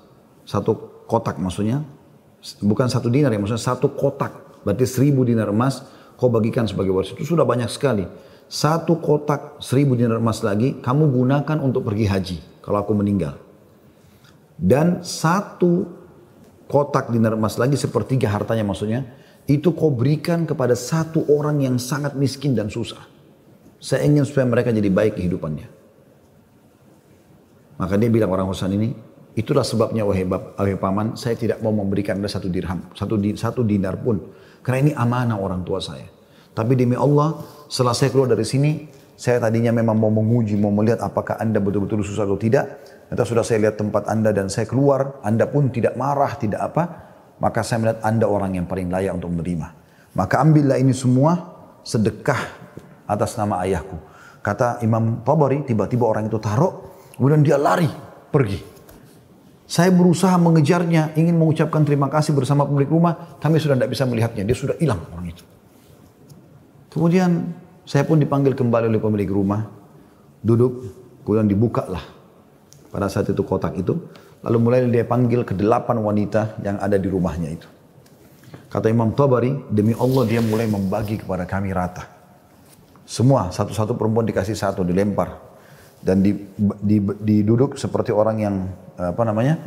satu 0.47 1.05
kotak 1.05 1.37
maksudnya, 1.37 1.85
bukan 2.63 2.89
satu 2.89 3.11
dinar 3.11 3.29
ya 3.29 3.37
maksudnya 3.37 3.61
satu 3.61 3.91
kotak 3.93 4.43
Berarti 4.63 4.87
seribu 4.87 5.27
dinar 5.27 5.51
emas 5.51 5.83
kau 6.15 6.31
bagikan 6.31 6.63
sebagai 6.65 6.95
waris. 6.95 7.11
Itu 7.13 7.35
sudah 7.35 7.43
banyak 7.43 7.67
sekali. 7.67 8.07
Satu 8.47 8.99
kotak 8.99 9.59
seribu 9.59 9.99
dinar 9.99 10.23
emas 10.23 10.39
lagi 10.41 10.79
kamu 10.79 11.11
gunakan 11.11 11.57
untuk 11.59 11.83
pergi 11.83 12.07
haji. 12.07 12.37
Kalau 12.63 12.79
aku 12.79 12.95
meninggal. 12.95 13.35
Dan 14.55 15.03
satu 15.03 15.83
kotak 16.71 17.11
dinar 17.11 17.35
emas 17.35 17.59
lagi 17.59 17.75
sepertiga 17.75 18.31
hartanya 18.31 18.63
maksudnya. 18.63 19.03
Itu 19.43 19.75
kau 19.75 19.91
berikan 19.91 20.47
kepada 20.47 20.71
satu 20.71 21.27
orang 21.27 21.59
yang 21.59 21.75
sangat 21.75 22.15
miskin 22.15 22.55
dan 22.55 22.71
susah. 22.71 23.03
Saya 23.83 24.07
ingin 24.07 24.23
supaya 24.23 24.47
mereka 24.47 24.71
jadi 24.71 24.87
baik 24.87 25.19
kehidupannya. 25.19 25.82
Maka 27.77 27.97
dia 27.97 28.09
bilang 28.09 28.29
orang 28.29 28.49
Husain 28.49 28.69
ini, 28.73 28.93
itulah 29.33 29.65
sebabnya 29.65 30.05
wahai, 30.05 30.25
wahai 30.29 30.77
paman, 30.77 31.17
saya 31.17 31.33
tidak 31.33 31.59
mau 31.65 31.73
memberikan 31.73 32.21
anda 32.21 32.29
satu 32.29 32.47
dirham, 32.49 32.89
satu, 32.93 33.17
satu 33.33 33.61
dinar 33.65 33.97
pun. 34.01 34.21
Karena 34.61 34.89
ini 34.89 34.91
amanah 34.95 35.37
orang 35.41 35.65
tua 35.65 35.81
saya. 35.81 36.07
Tapi 36.53 36.77
demi 36.77 36.93
Allah, 36.93 37.41
setelah 37.65 37.97
saya 37.97 38.13
keluar 38.13 38.29
dari 38.29 38.45
sini, 38.45 38.85
saya 39.17 39.41
tadinya 39.41 39.73
memang 39.73 39.97
mau 39.97 40.13
menguji, 40.13 40.53
mau 40.57 40.69
melihat 40.69 41.01
apakah 41.01 41.41
Anda 41.41 41.57
betul-betul 41.57 42.05
susah 42.05 42.29
atau 42.29 42.37
tidak. 42.37 42.65
Ternyata 43.09 43.23
sudah 43.25 43.43
saya 43.45 43.69
lihat 43.69 43.75
tempat 43.81 44.05
Anda 44.09 44.29
dan 44.33 44.53
saya 44.53 44.69
keluar, 44.69 45.21
Anda 45.25 45.49
pun 45.49 45.73
tidak 45.73 45.97
marah, 45.97 46.37
tidak 46.37 46.61
apa. 46.61 46.83
Maka 47.41 47.65
saya 47.65 47.81
melihat 47.81 47.99
Anda 48.05 48.29
orang 48.29 48.57
yang 48.57 48.65
paling 48.69 48.93
layak 48.93 49.17
untuk 49.17 49.33
menerima. 49.33 49.67
Maka 50.13 50.45
ambillah 50.45 50.77
ini 50.77 50.93
semua 50.93 51.33
sedekah 51.81 52.41
atas 53.09 53.33
nama 53.33 53.61
ayahku. 53.65 53.97
Kata 54.45 54.79
Imam 54.85 55.25
Tabari, 55.25 55.65
tiba-tiba 55.65 56.05
orang 56.05 56.29
itu 56.29 56.37
taruh, 56.37 56.92
kemudian 57.17 57.41
dia 57.45 57.57
lari, 57.57 57.89
pergi. 58.33 58.59
Saya 59.63 59.89
berusaha 59.89 60.35
mengejarnya, 60.37 61.17
ingin 61.17 61.33
mengucapkan 61.33 61.81
terima 61.81 62.11
kasih 62.11 62.35
bersama 62.37 62.67
pemilik 62.67 62.93
rumah, 62.93 63.39
kami 63.41 63.57
sudah 63.57 63.73
tidak 63.73 63.89
bisa 63.95 64.03
melihatnya, 64.05 64.43
dia 64.45 64.57
sudah 64.57 64.75
hilang 64.77 65.01
orang 65.09 65.33
itu. 65.33 65.43
Kemudian 66.93 67.49
saya 67.87 68.05
pun 68.05 68.21
dipanggil 68.21 68.53
kembali 68.53 68.85
oleh 68.91 69.01
pemilik 69.01 69.29
rumah, 69.33 69.65
duduk, 70.45 70.93
kemudian 71.25 71.49
dibuka 71.49 71.89
lah 71.89 72.05
pada 72.93 73.09
saat 73.09 73.33
itu 73.33 73.41
kotak 73.41 73.73
itu, 73.81 73.97
lalu 74.45 74.57
mulai 74.61 74.85
dia 74.93 75.07
panggil 75.07 75.41
ke 75.41 75.57
delapan 75.57 75.97
wanita 76.05 76.61
yang 76.61 76.77
ada 76.77 76.99
di 77.01 77.09
rumahnya 77.09 77.49
itu. 77.49 77.65
Kata 78.69 78.93
Imam 78.93 79.09
Tabari, 79.17 79.53
demi 79.73 79.97
Allah 79.97 80.23
dia 80.29 80.41
mulai 80.41 80.69
membagi 80.69 81.21
kepada 81.21 81.49
kami 81.49 81.73
rata. 81.73 82.05
Semua, 83.09 83.49
satu-satu 83.49 83.97
perempuan 83.97 84.25
dikasih 84.29 84.53
satu, 84.53 84.85
dilempar 84.85 85.52
dan 86.03 86.19
di, 86.19 86.35
di, 86.83 86.99
diduduk 86.99 87.79
seperti 87.79 88.11
orang 88.11 88.37
yang 88.43 88.55
apa 88.99 89.23
namanya 89.23 89.57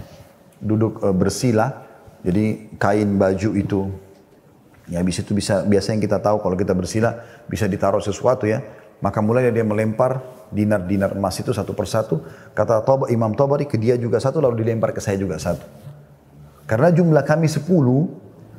duduk 0.61 1.01
uh, 1.01 1.17
bersila 1.17 1.87
jadi 2.27 2.75
kain 2.81 3.17
baju 3.17 3.51
itu 3.55 3.81
ya 4.91 5.03
bisa 5.03 5.23
itu 5.23 5.35
bisa 5.35 5.63
biasanya 5.63 5.99
kita 6.03 6.19
tahu 6.19 6.43
kalau 6.43 6.57
kita 6.59 6.75
bersila 6.75 7.23
bisa 7.47 7.71
ditaruh 7.71 8.03
sesuatu 8.03 8.51
ya. 8.51 8.63
Maka 8.97 9.21
mulai 9.21 9.53
dia 9.53 9.61
melempar 9.61 10.25
dinar-dinar 10.49 11.13
emas 11.13 11.37
itu 11.37 11.53
satu 11.53 11.77
persatu. 11.77 12.25
Kata 12.57 12.81
Toba, 12.81 13.13
Imam 13.13 13.37
Tabari 13.37 13.69
ke 13.69 13.77
dia 13.77 13.93
juga 14.01 14.17
satu 14.17 14.41
lalu 14.41 14.65
dilempar 14.65 14.97
ke 14.97 15.05
saya 15.05 15.21
juga 15.21 15.37
satu. 15.37 15.61
Karena 16.65 16.89
jumlah 16.89 17.21
kami 17.23 17.45
sepuluh 17.45 18.09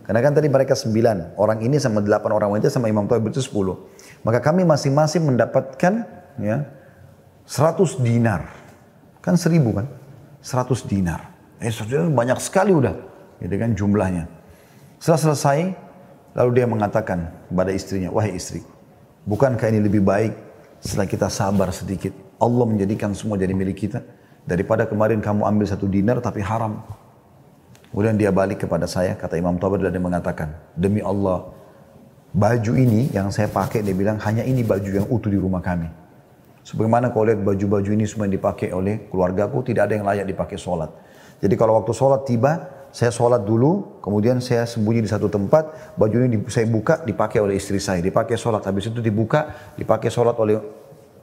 karena 0.05 0.23
kan 0.23 0.37
tadi 0.37 0.47
mereka 0.47 0.77
sembilan 0.77 1.35
orang 1.41 1.59
ini 1.65 1.81
sama 1.81 1.99
delapan 1.99 2.31
orang 2.37 2.49
wanita 2.53 2.69
sama 2.69 2.85
Imam 2.85 3.09
Tabari 3.09 3.33
itu 3.33 3.41
sepuluh. 3.41 3.89
Maka 4.21 4.39
kami 4.39 4.61
masing-masing 4.61 5.25
mendapatkan 5.25 6.05
ya 6.37 6.57
100 7.47 8.03
dinar. 8.03 8.51
Kan 9.23 9.39
seribu 9.39 9.71
kan? 9.71 9.87
100 10.43 10.83
dinar. 10.83 11.31
Eh, 11.63 11.71
dinar 11.71 12.11
banyak 12.11 12.37
sekali 12.43 12.75
udah. 12.75 12.93
Gitu 13.39 13.55
kan 13.55 13.71
jumlahnya. 13.71 14.27
Setelah 14.99 15.31
selesai, 15.31 15.57
lalu 16.35 16.49
dia 16.59 16.67
mengatakan 16.67 17.31
kepada 17.47 17.71
istrinya, 17.71 18.11
wahai 18.11 18.35
istri, 18.35 18.61
bukankah 19.23 19.71
ini 19.71 19.79
lebih 19.79 20.03
baik 20.03 20.35
setelah 20.83 21.07
kita 21.07 21.27
sabar 21.31 21.71
sedikit? 21.71 22.11
Allah 22.37 22.65
menjadikan 22.67 23.15
semua 23.15 23.39
jadi 23.39 23.55
milik 23.55 23.87
kita. 23.87 24.03
Daripada 24.47 24.87
kemarin 24.87 25.19
kamu 25.23 25.43
ambil 25.43 25.65
satu 25.67 25.87
dinar 25.87 26.19
tapi 26.19 26.43
haram. 26.43 26.83
Kemudian 27.91 28.19
dia 28.19 28.31
balik 28.31 28.67
kepada 28.67 28.85
saya, 28.85 29.15
kata 29.15 29.39
Imam 29.39 29.55
Tabari 29.57 29.87
dan 29.87 29.95
dia 29.95 30.03
mengatakan, 30.03 30.53
demi 30.75 30.99
Allah, 31.01 31.49
baju 32.35 32.73
ini 32.75 33.09
yang 33.09 33.31
saya 33.31 33.49
pakai, 33.49 33.81
dia 33.81 33.95
bilang, 33.95 34.19
hanya 34.21 34.43
ini 34.43 34.61
baju 34.61 34.91
yang 34.91 35.07
utuh 35.09 35.31
di 35.31 35.39
rumah 35.39 35.63
kami. 35.63 36.06
Sebagaimana 36.67 37.15
kau 37.15 37.23
lihat 37.23 37.47
baju-baju 37.47 37.95
ini 37.95 38.03
semua 38.03 38.27
yang 38.27 38.35
dipakai 38.35 38.75
oleh 38.75 39.07
keluargaku, 39.07 39.63
tidak 39.63 39.87
ada 39.87 39.93
yang 39.95 40.03
layak 40.03 40.27
dipakai 40.27 40.59
sholat. 40.59 40.91
Jadi 41.39 41.55
kalau 41.55 41.79
waktu 41.79 41.95
sholat 41.95 42.27
tiba, 42.27 42.59
saya 42.91 43.07
sholat 43.07 43.47
dulu, 43.47 44.03
kemudian 44.03 44.43
saya 44.43 44.67
sembunyi 44.67 44.99
di 44.99 45.07
satu 45.07 45.31
tempat, 45.31 45.95
baju 45.95 46.27
ini 46.27 46.43
saya 46.51 46.67
buka, 46.67 47.07
dipakai 47.07 47.39
oleh 47.39 47.55
istri 47.55 47.79
saya, 47.79 48.03
dipakai 48.03 48.35
sholat. 48.35 48.67
Habis 48.67 48.91
itu 48.91 48.99
dibuka, 48.99 49.71
dipakai 49.79 50.11
sholat 50.11 50.35
oleh 50.35 50.59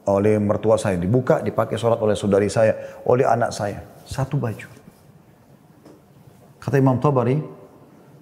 oleh 0.08 0.40
mertua 0.40 0.80
saya, 0.80 0.96
dibuka, 0.96 1.44
dipakai 1.44 1.76
sholat 1.76 2.00
oleh 2.00 2.16
saudari 2.16 2.48
saya, 2.48 3.04
oleh 3.04 3.28
anak 3.28 3.52
saya. 3.52 3.84
Satu 4.08 4.40
baju. 4.40 4.68
Kata 6.56 6.80
Imam 6.80 6.96
Tabari, 6.96 7.36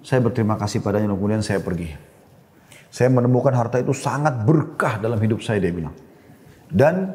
saya 0.03 0.19
berterima 0.19 0.59
kasih 0.59 0.83
padanya, 0.83 1.07
kemudian 1.07 1.39
saya 1.39 1.63
pergi. 1.63 1.87
Saya 2.91 3.07
menemukan 3.07 3.55
harta 3.55 3.79
itu 3.79 3.95
sangat 3.95 4.43
berkah 4.43 4.99
dalam 4.99 5.15
hidup 5.23 5.39
saya, 5.39 5.63
dia 5.63 5.71
bilang. 5.71 6.02
Dan 6.73 7.13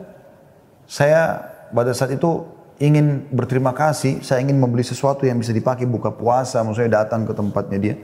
saya 0.87 1.43
pada 1.75 1.91
saat 1.91 2.15
itu 2.15 2.47
ingin 2.79 3.27
berterima 3.35 3.75
kasih, 3.75 4.23
saya 4.23 4.39
ingin 4.39 4.57
membeli 4.57 4.87
sesuatu 4.87 5.27
yang 5.27 5.43
bisa 5.43 5.51
dipakai 5.51 5.85
buka 5.85 6.15
puasa, 6.15 6.63
maksudnya 6.63 7.03
datang 7.03 7.27
ke 7.27 7.35
tempatnya 7.35 7.79
dia. 7.83 7.95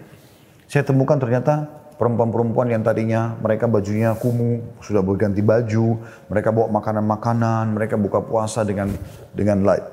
Saya 0.67 0.83
temukan 0.83 1.15
ternyata 1.15 1.71
perempuan-perempuan 1.95 2.75
yang 2.75 2.83
tadinya 2.83 3.39
mereka 3.39 3.71
bajunya 3.71 4.19
kumuh, 4.19 4.83
sudah 4.83 4.99
berganti 5.01 5.41
baju, 5.41 6.03
mereka 6.27 6.51
bawa 6.51 6.69
makanan-makanan, 6.83 7.71
mereka 7.71 7.95
buka 7.95 8.19
puasa 8.19 8.67
dengan 8.67 8.91
dengan 9.31 9.63
light. 9.63 9.87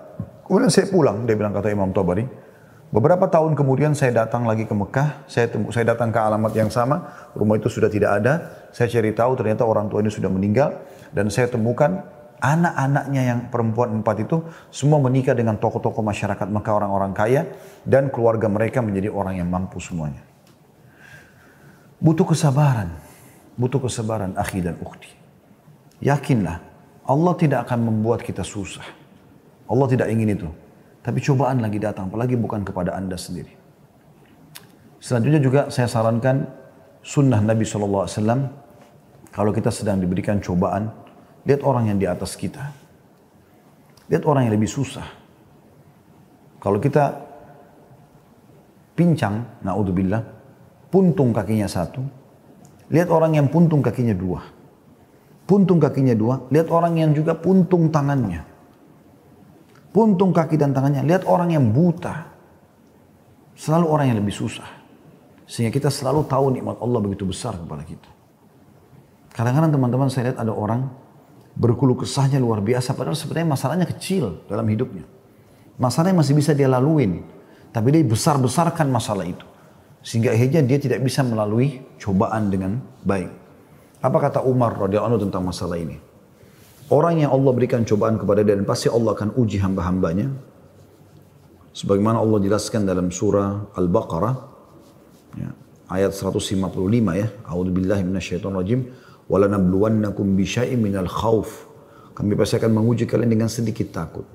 Kemudian 0.49 0.73
saya 0.73 0.89
pulang, 0.89 1.23
dia 1.29 1.37
bilang 1.37 1.53
kata 1.53 1.69
Imam 1.69 1.93
Tabari, 1.93 2.25
Beberapa 2.91 3.23
tahun 3.31 3.55
kemudian 3.55 3.95
saya 3.95 4.11
datang 4.27 4.43
lagi 4.43 4.67
ke 4.67 4.75
Mekah, 4.75 5.23
saya, 5.23 5.47
saya 5.71 5.95
datang 5.95 6.11
ke 6.11 6.19
alamat 6.19 6.51
yang 6.51 6.67
sama, 6.67 7.07
rumah 7.31 7.55
itu 7.55 7.71
sudah 7.71 7.87
tidak 7.87 8.19
ada, 8.19 8.51
saya 8.75 8.91
cari 8.91 9.15
tahu 9.15 9.31
ternyata 9.39 9.63
orang 9.63 9.87
tua 9.87 10.03
ini 10.03 10.11
sudah 10.11 10.27
meninggal, 10.27 10.75
dan 11.15 11.31
saya 11.31 11.47
temukan 11.47 12.03
anak-anaknya 12.43 13.21
yang 13.23 13.39
perempuan 13.47 14.03
empat 14.03 14.27
itu 14.27 14.43
semua 14.75 14.99
menikah 14.99 15.31
dengan 15.31 15.55
tokoh-tokoh 15.55 16.03
masyarakat 16.03 16.43
Mekah 16.51 16.73
orang-orang 16.83 17.15
kaya, 17.15 17.47
dan 17.87 18.11
keluarga 18.11 18.51
mereka 18.51 18.83
menjadi 18.83 19.07
orang 19.07 19.39
yang 19.39 19.47
mampu 19.47 19.79
semuanya. 19.79 20.27
Butuh 22.03 22.27
kesabaran, 22.27 22.91
butuh 23.55 23.87
kesabaran 23.87 24.35
akhi 24.35 24.59
dan 24.59 24.75
ukhti. 24.83 25.15
Yakinlah, 26.03 26.59
Allah 27.07 27.33
tidak 27.39 27.71
akan 27.71 27.87
membuat 27.87 28.19
kita 28.19 28.43
susah. 28.43 28.83
Allah 29.63 29.87
tidak 29.87 30.11
ingin 30.11 30.35
itu. 30.35 30.51
Tapi 31.01 31.17
cobaan 31.17 31.65
lagi 31.65 31.81
datang, 31.81 32.13
apalagi 32.13 32.37
bukan 32.37 32.61
kepada 32.61 32.93
anda 32.93 33.17
sendiri. 33.17 33.49
Selanjutnya 35.01 35.41
juga 35.41 35.61
saya 35.73 35.89
sarankan 35.89 36.45
sunnah 37.01 37.41
Nabi 37.41 37.65
SAW. 37.65 38.05
Kalau 39.33 39.49
kita 39.49 39.73
sedang 39.73 39.97
diberikan 39.97 40.37
cobaan, 40.37 40.93
lihat 41.49 41.65
orang 41.65 41.89
yang 41.89 41.97
di 41.97 42.05
atas 42.05 42.37
kita. 42.37 42.69
Lihat 44.13 44.27
orang 44.29 44.45
yang 44.45 44.53
lebih 44.53 44.69
susah. 44.69 45.07
Kalau 46.61 46.77
kita 46.77 47.17
pincang, 48.93 49.41
naudzubillah, 49.65 50.21
puntung 50.93 51.33
kakinya 51.33 51.65
satu, 51.65 52.05
lihat 52.93 53.09
orang 53.09 53.41
yang 53.41 53.49
puntung 53.49 53.81
kakinya 53.81 54.13
dua. 54.13 54.45
Puntung 55.49 55.81
kakinya 55.81 56.13
dua, 56.13 56.45
lihat 56.53 56.69
orang 56.69 57.01
yang 57.01 57.11
juga 57.17 57.33
puntung 57.33 57.89
tangannya. 57.89 58.50
Puntung 59.91 60.31
kaki 60.31 60.55
dan 60.55 60.71
tangannya, 60.71 61.03
lihat 61.03 61.27
orang 61.27 61.51
yang 61.51 61.67
buta. 61.67 62.31
Selalu 63.59 63.85
orang 63.91 64.05
yang 64.07 64.17
lebih 64.23 64.31
susah. 64.31 64.67
Sehingga 65.43 65.75
kita 65.75 65.91
selalu 65.91 66.23
tahu 66.31 66.55
nikmat 66.55 66.79
Allah 66.79 66.99
begitu 67.03 67.27
besar 67.27 67.59
kepada 67.59 67.83
kita. 67.83 68.07
Kadang-kadang 69.35 69.75
teman-teman 69.75 70.07
saya 70.07 70.31
lihat 70.31 70.39
ada 70.39 70.55
orang 70.55 70.87
berkuluh 71.59 71.99
kesahnya 71.99 72.39
luar 72.39 72.63
biasa 72.63 72.95
padahal 72.95 73.19
sebenarnya 73.19 73.51
masalahnya 73.51 73.87
kecil 73.87 74.47
dalam 74.47 74.63
hidupnya. 74.71 75.03
Masalahnya 75.75 76.23
masih 76.23 76.39
bisa 76.39 76.55
dia 76.55 76.71
laluin. 76.71 77.23
Tapi 77.71 77.87
dia 77.91 78.03
besar-besarkan 78.03 78.87
masalah 78.87 79.27
itu. 79.27 79.43
Sehingga 80.03 80.31
akhirnya 80.31 80.63
dia 80.63 80.79
tidak 80.79 81.03
bisa 81.03 81.23
melalui 81.23 81.83
cobaan 81.99 82.47
dengan 82.47 82.79
baik. 83.03 83.31
Apa 84.01 84.17
kata 84.17 84.39
Umar 84.43 84.75
radhiyallahu 84.75 85.15
anhu 85.15 85.21
tentang 85.27 85.43
masalah 85.45 85.77
ini? 85.77 86.10
Orang 86.91 87.23
yang 87.23 87.31
Allah 87.31 87.51
berikan 87.55 87.87
cobaan 87.87 88.19
kepada 88.19 88.43
dia 88.43 88.59
dan 88.59 88.67
pasti 88.67 88.91
Allah 88.91 89.15
akan 89.15 89.39
uji 89.39 89.63
hamba-hambanya. 89.63 90.27
Sebagaimana 91.71 92.19
Allah 92.19 92.43
jelaskan 92.43 92.83
dalam 92.83 93.07
surah 93.15 93.71
Al-Baqarah 93.79 94.35
ya, 95.39 95.55
ayat 95.87 96.11
155 96.11 96.67
ya. 97.15 97.27
A'udzubillahi 97.47 98.03
minasyaitonirrajim. 98.03 98.79
Wala 99.31 99.47
nabluwannakum 99.47 100.35
bisyai'in 100.35 100.83
minal 100.83 101.07
khauf. 101.07 101.71
Kami 102.11 102.35
pasti 102.35 102.59
akan 102.59 102.75
menguji 102.75 103.07
kalian 103.07 103.31
dengan 103.31 103.47
sedikit 103.47 103.95
takut. 103.95 104.27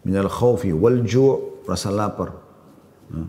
Minal 0.00 0.32
khaufi 0.32 0.72
wal 0.72 1.04
ju' 1.04 1.60
rasa 1.68 1.92
lapar. 1.92 2.40
Ya 3.12 3.20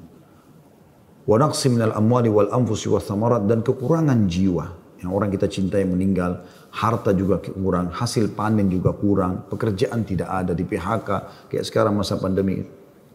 wa 1.27 1.35
naqsi 1.35 1.67
minal 1.67 1.91
amwali 1.91 2.31
wal 2.31 2.47
anfusi 2.55 2.87
wa 2.87 3.03
thamarat 3.03 3.43
dan 3.45 3.59
kekurangan 3.59 4.31
jiwa 4.31 4.65
yang 5.03 5.11
orang 5.13 5.29
kita 5.29 5.45
cintai 5.45 5.83
meninggal, 5.85 6.41
harta 6.71 7.15
juga 7.15 7.39
kurang, 7.41 7.89
hasil 7.89 8.35
panen 8.35 8.67
juga 8.69 8.93
kurang, 8.93 9.47
pekerjaan 9.49 10.03
tidak 10.03 10.29
ada 10.29 10.51
di 10.53 10.63
PHK 10.67 11.09
kayak 11.49 11.65
sekarang 11.65 11.97
masa 11.97 12.19
pandemi. 12.19 12.61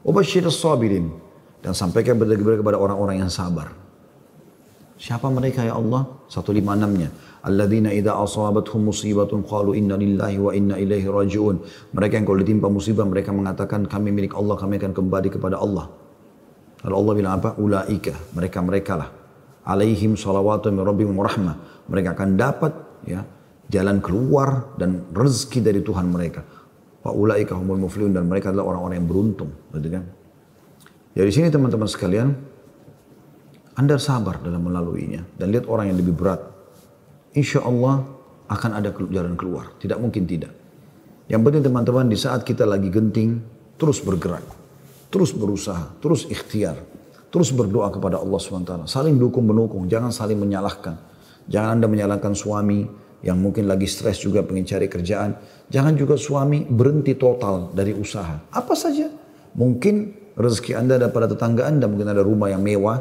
Ubashir 0.03 0.43
sabirin 0.51 1.12
dan 1.62 1.73
sampaikan 1.77 2.19
kepada 2.19 2.75
orang-orang 2.75 3.23
yang 3.23 3.31
sabar. 3.31 3.71
Siapa 5.03 5.27
mereka 5.35 5.67
ya 5.67 5.75
Allah? 5.75 6.07
156-nya. 6.31 7.11
Alladzina 7.43 7.91
idza 7.91 8.15
asabatuhum 8.15 8.87
musibatun 8.87 9.43
qalu 9.43 9.75
inna 9.75 9.99
lillahi 9.99 10.38
wa 10.38 10.55
inna 10.55 10.79
ilaihi 10.79 11.11
rajiun. 11.11 11.59
Mereka 11.91 12.23
yang 12.23 12.27
kalau 12.27 12.38
ditimpa 12.38 12.71
musibah 12.71 13.03
mereka 13.03 13.35
mengatakan 13.35 13.91
kami 13.91 14.15
milik 14.15 14.38
Allah, 14.38 14.55
kami 14.55 14.79
akan 14.79 14.95
kembali 14.95 15.29
kepada 15.35 15.59
Allah. 15.59 15.91
Lalu 16.87 16.95
Allah 16.95 17.12
bilang 17.19 17.33
apa? 17.35 17.51
Ulaika, 17.59 18.15
mereka-mereka 18.35 18.93
lah. 18.95 19.11
Alaihim 19.67 20.15
salawatu 20.15 20.71
min 20.71 20.87
rabbihim 20.87 21.19
rahmah. 21.19 21.87
Mereka 21.91 22.15
akan 22.15 22.29
dapat 22.38 22.73
ya 23.03 23.27
jalan 23.73 24.05
keluar 24.05 24.77
dan 24.77 25.09
rezeki 25.17 25.65
dari 25.65 25.81
Tuhan 25.81 26.13
mereka. 26.13 26.45
Wa 27.03 27.11
ulaika 27.11 27.57
humul 27.57 27.81
muflihun 27.89 28.13
dan 28.13 28.29
mereka 28.29 28.53
adalah 28.53 28.77
orang-orang 28.77 29.01
yang 29.01 29.09
beruntung, 29.09 29.51
gitu 29.73 29.89
kan? 29.89 30.05
Jadi 31.17 31.31
sini 31.33 31.49
teman-teman 31.49 31.89
sekalian, 31.89 32.29
Anda 33.75 33.97
sabar 33.97 34.39
dalam 34.45 34.69
melaluinya 34.69 35.25
dan 35.41 35.51
lihat 35.51 35.65
orang 35.67 35.91
yang 35.91 35.99
lebih 35.99 36.13
berat. 36.13 36.45
Insya 37.33 37.65
Allah 37.65 38.05
akan 38.53 38.71
ada 38.77 38.93
jalan 38.93 39.35
keluar. 39.35 39.73
Tidak 39.81 39.97
mungkin 39.97 40.29
tidak. 40.29 40.53
Yang 41.33 41.41
penting 41.49 41.63
teman-teman 41.65 42.07
di 42.13 42.19
saat 42.21 42.45
kita 42.45 42.69
lagi 42.69 42.93
genting, 42.93 43.41
terus 43.81 44.05
bergerak. 44.05 44.45
Terus 45.09 45.33
berusaha, 45.33 45.97
terus 46.01 46.29
ikhtiar, 46.29 46.77
terus 47.33 47.53
berdoa 47.53 47.89
kepada 47.93 48.21
Allah 48.21 48.37
SWT. 48.37 48.89
Saling 48.89 49.17
dukung 49.17 49.45
menukung, 49.49 49.89
jangan 49.89 50.13
saling 50.13 50.37
menyalahkan. 50.37 50.97
Jangan 51.49 51.81
Anda 51.81 51.89
menyalahkan 51.89 52.33
suami 52.37 52.85
yang 53.23 53.39
mungkin 53.39 53.71
lagi 53.71 53.87
stres 53.87 54.19
juga 54.19 54.43
pengen 54.43 54.67
cari 54.67 54.91
kerjaan. 54.91 55.39
Jangan 55.71 55.95
juga 55.95 56.19
suami 56.19 56.67
berhenti 56.67 57.15
total 57.15 57.71
dari 57.71 57.95
usaha. 57.95 58.43
Apa 58.51 58.75
saja. 58.75 59.09
Mungkin 59.55 59.95
rezeki 60.35 60.75
Anda 60.75 60.99
ada 60.99 61.09
pada 61.09 61.31
tetangga 61.31 61.71
Anda, 61.71 61.87
mungkin 61.87 62.11
ada 62.11 62.21
rumah 62.21 62.51
yang 62.51 62.61
mewah, 62.61 62.99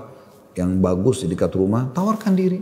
yang 0.53 0.77
bagus 0.79 1.25
di 1.25 1.33
dekat 1.33 1.57
rumah, 1.57 1.89
tawarkan 1.91 2.33
diri. 2.37 2.61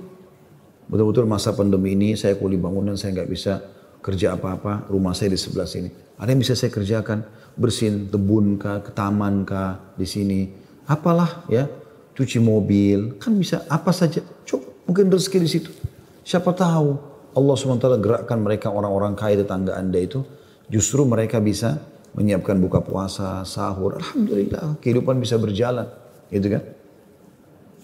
Betul-betul 0.89 1.29
masa 1.29 1.53
pandemi 1.53 1.93
ini 1.93 2.17
saya 2.17 2.33
kuli 2.39 2.57
bangunan, 2.57 2.97
saya 2.97 3.21
nggak 3.21 3.29
bisa 3.29 3.61
kerja 3.99 4.39
apa-apa, 4.39 4.89
rumah 4.89 5.13
saya 5.13 5.35
di 5.35 5.39
sebelah 5.39 5.67
sini. 5.69 5.91
Ada 6.17 6.33
yang 6.33 6.41
bisa 6.41 6.55
saya 6.55 6.71
kerjakan, 6.73 7.27
bersihin 7.59 8.07
tebun 8.09 8.55
kah, 8.55 8.81
ke 8.81 8.95
taman 8.95 9.43
kah, 9.43 9.93
di 9.99 10.07
sini. 10.07 10.49
Apalah 10.89 11.45
ya, 11.51 11.69
cuci 12.17 12.41
mobil, 12.41 13.19
kan 13.21 13.37
bisa 13.37 13.67
apa 13.69 13.93
saja. 13.93 14.23
Coba 14.47 14.73
mungkin 14.89 15.13
rezeki 15.13 15.37
di 15.43 15.49
situ. 15.49 15.71
Siapa 16.25 16.49
tahu 16.57 16.97
Allah 17.39 17.55
SWT 17.55 17.87
gerakkan 18.03 18.43
mereka 18.43 18.67
orang-orang 18.69 19.15
kaya 19.15 19.39
tetangga 19.39 19.79
anda 19.79 19.95
itu, 19.95 20.27
justru 20.67 21.07
mereka 21.07 21.39
bisa 21.39 21.79
menyiapkan 22.13 22.59
buka 22.59 22.83
puasa, 22.83 23.47
sahur. 23.47 23.95
Alhamdulillah, 24.03 24.75
kehidupan 24.83 25.15
bisa 25.23 25.39
berjalan. 25.39 25.87
Gitu 26.27 26.51
kan? 26.51 26.63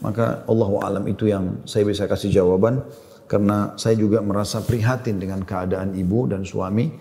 Maka 0.04 0.44
Allah 0.46 0.70
alam 0.84 1.04
itu 1.08 1.32
yang 1.32 1.63
saya 1.63 1.88
bisa 1.88 2.04
kasih 2.04 2.30
jawaban 2.30 2.84
karena 3.26 3.74
saya 3.80 3.98
juga 3.98 4.22
merasa 4.22 4.62
prihatin 4.62 5.18
dengan 5.18 5.41
keadaan 5.41 5.96
ibu 5.98 6.30
dan 6.30 6.44
suami 6.46 6.91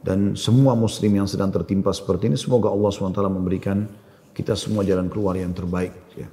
dan 0.00 0.38
semua 0.38 0.78
muslim 0.78 1.20
yang 1.20 1.28
sedang 1.28 1.50
tertimpa 1.50 1.90
seperti 1.90 2.30
ini 2.32 2.38
semoga 2.38 2.70
Allah 2.70 2.88
SWT 2.94 3.18
memberikan 3.28 3.84
kita 4.30 4.54
semua 4.54 4.86
jalan 4.86 5.10
keluar 5.10 5.34
yang 5.34 5.50
terbaik 5.50 5.92
ya. 6.14 6.28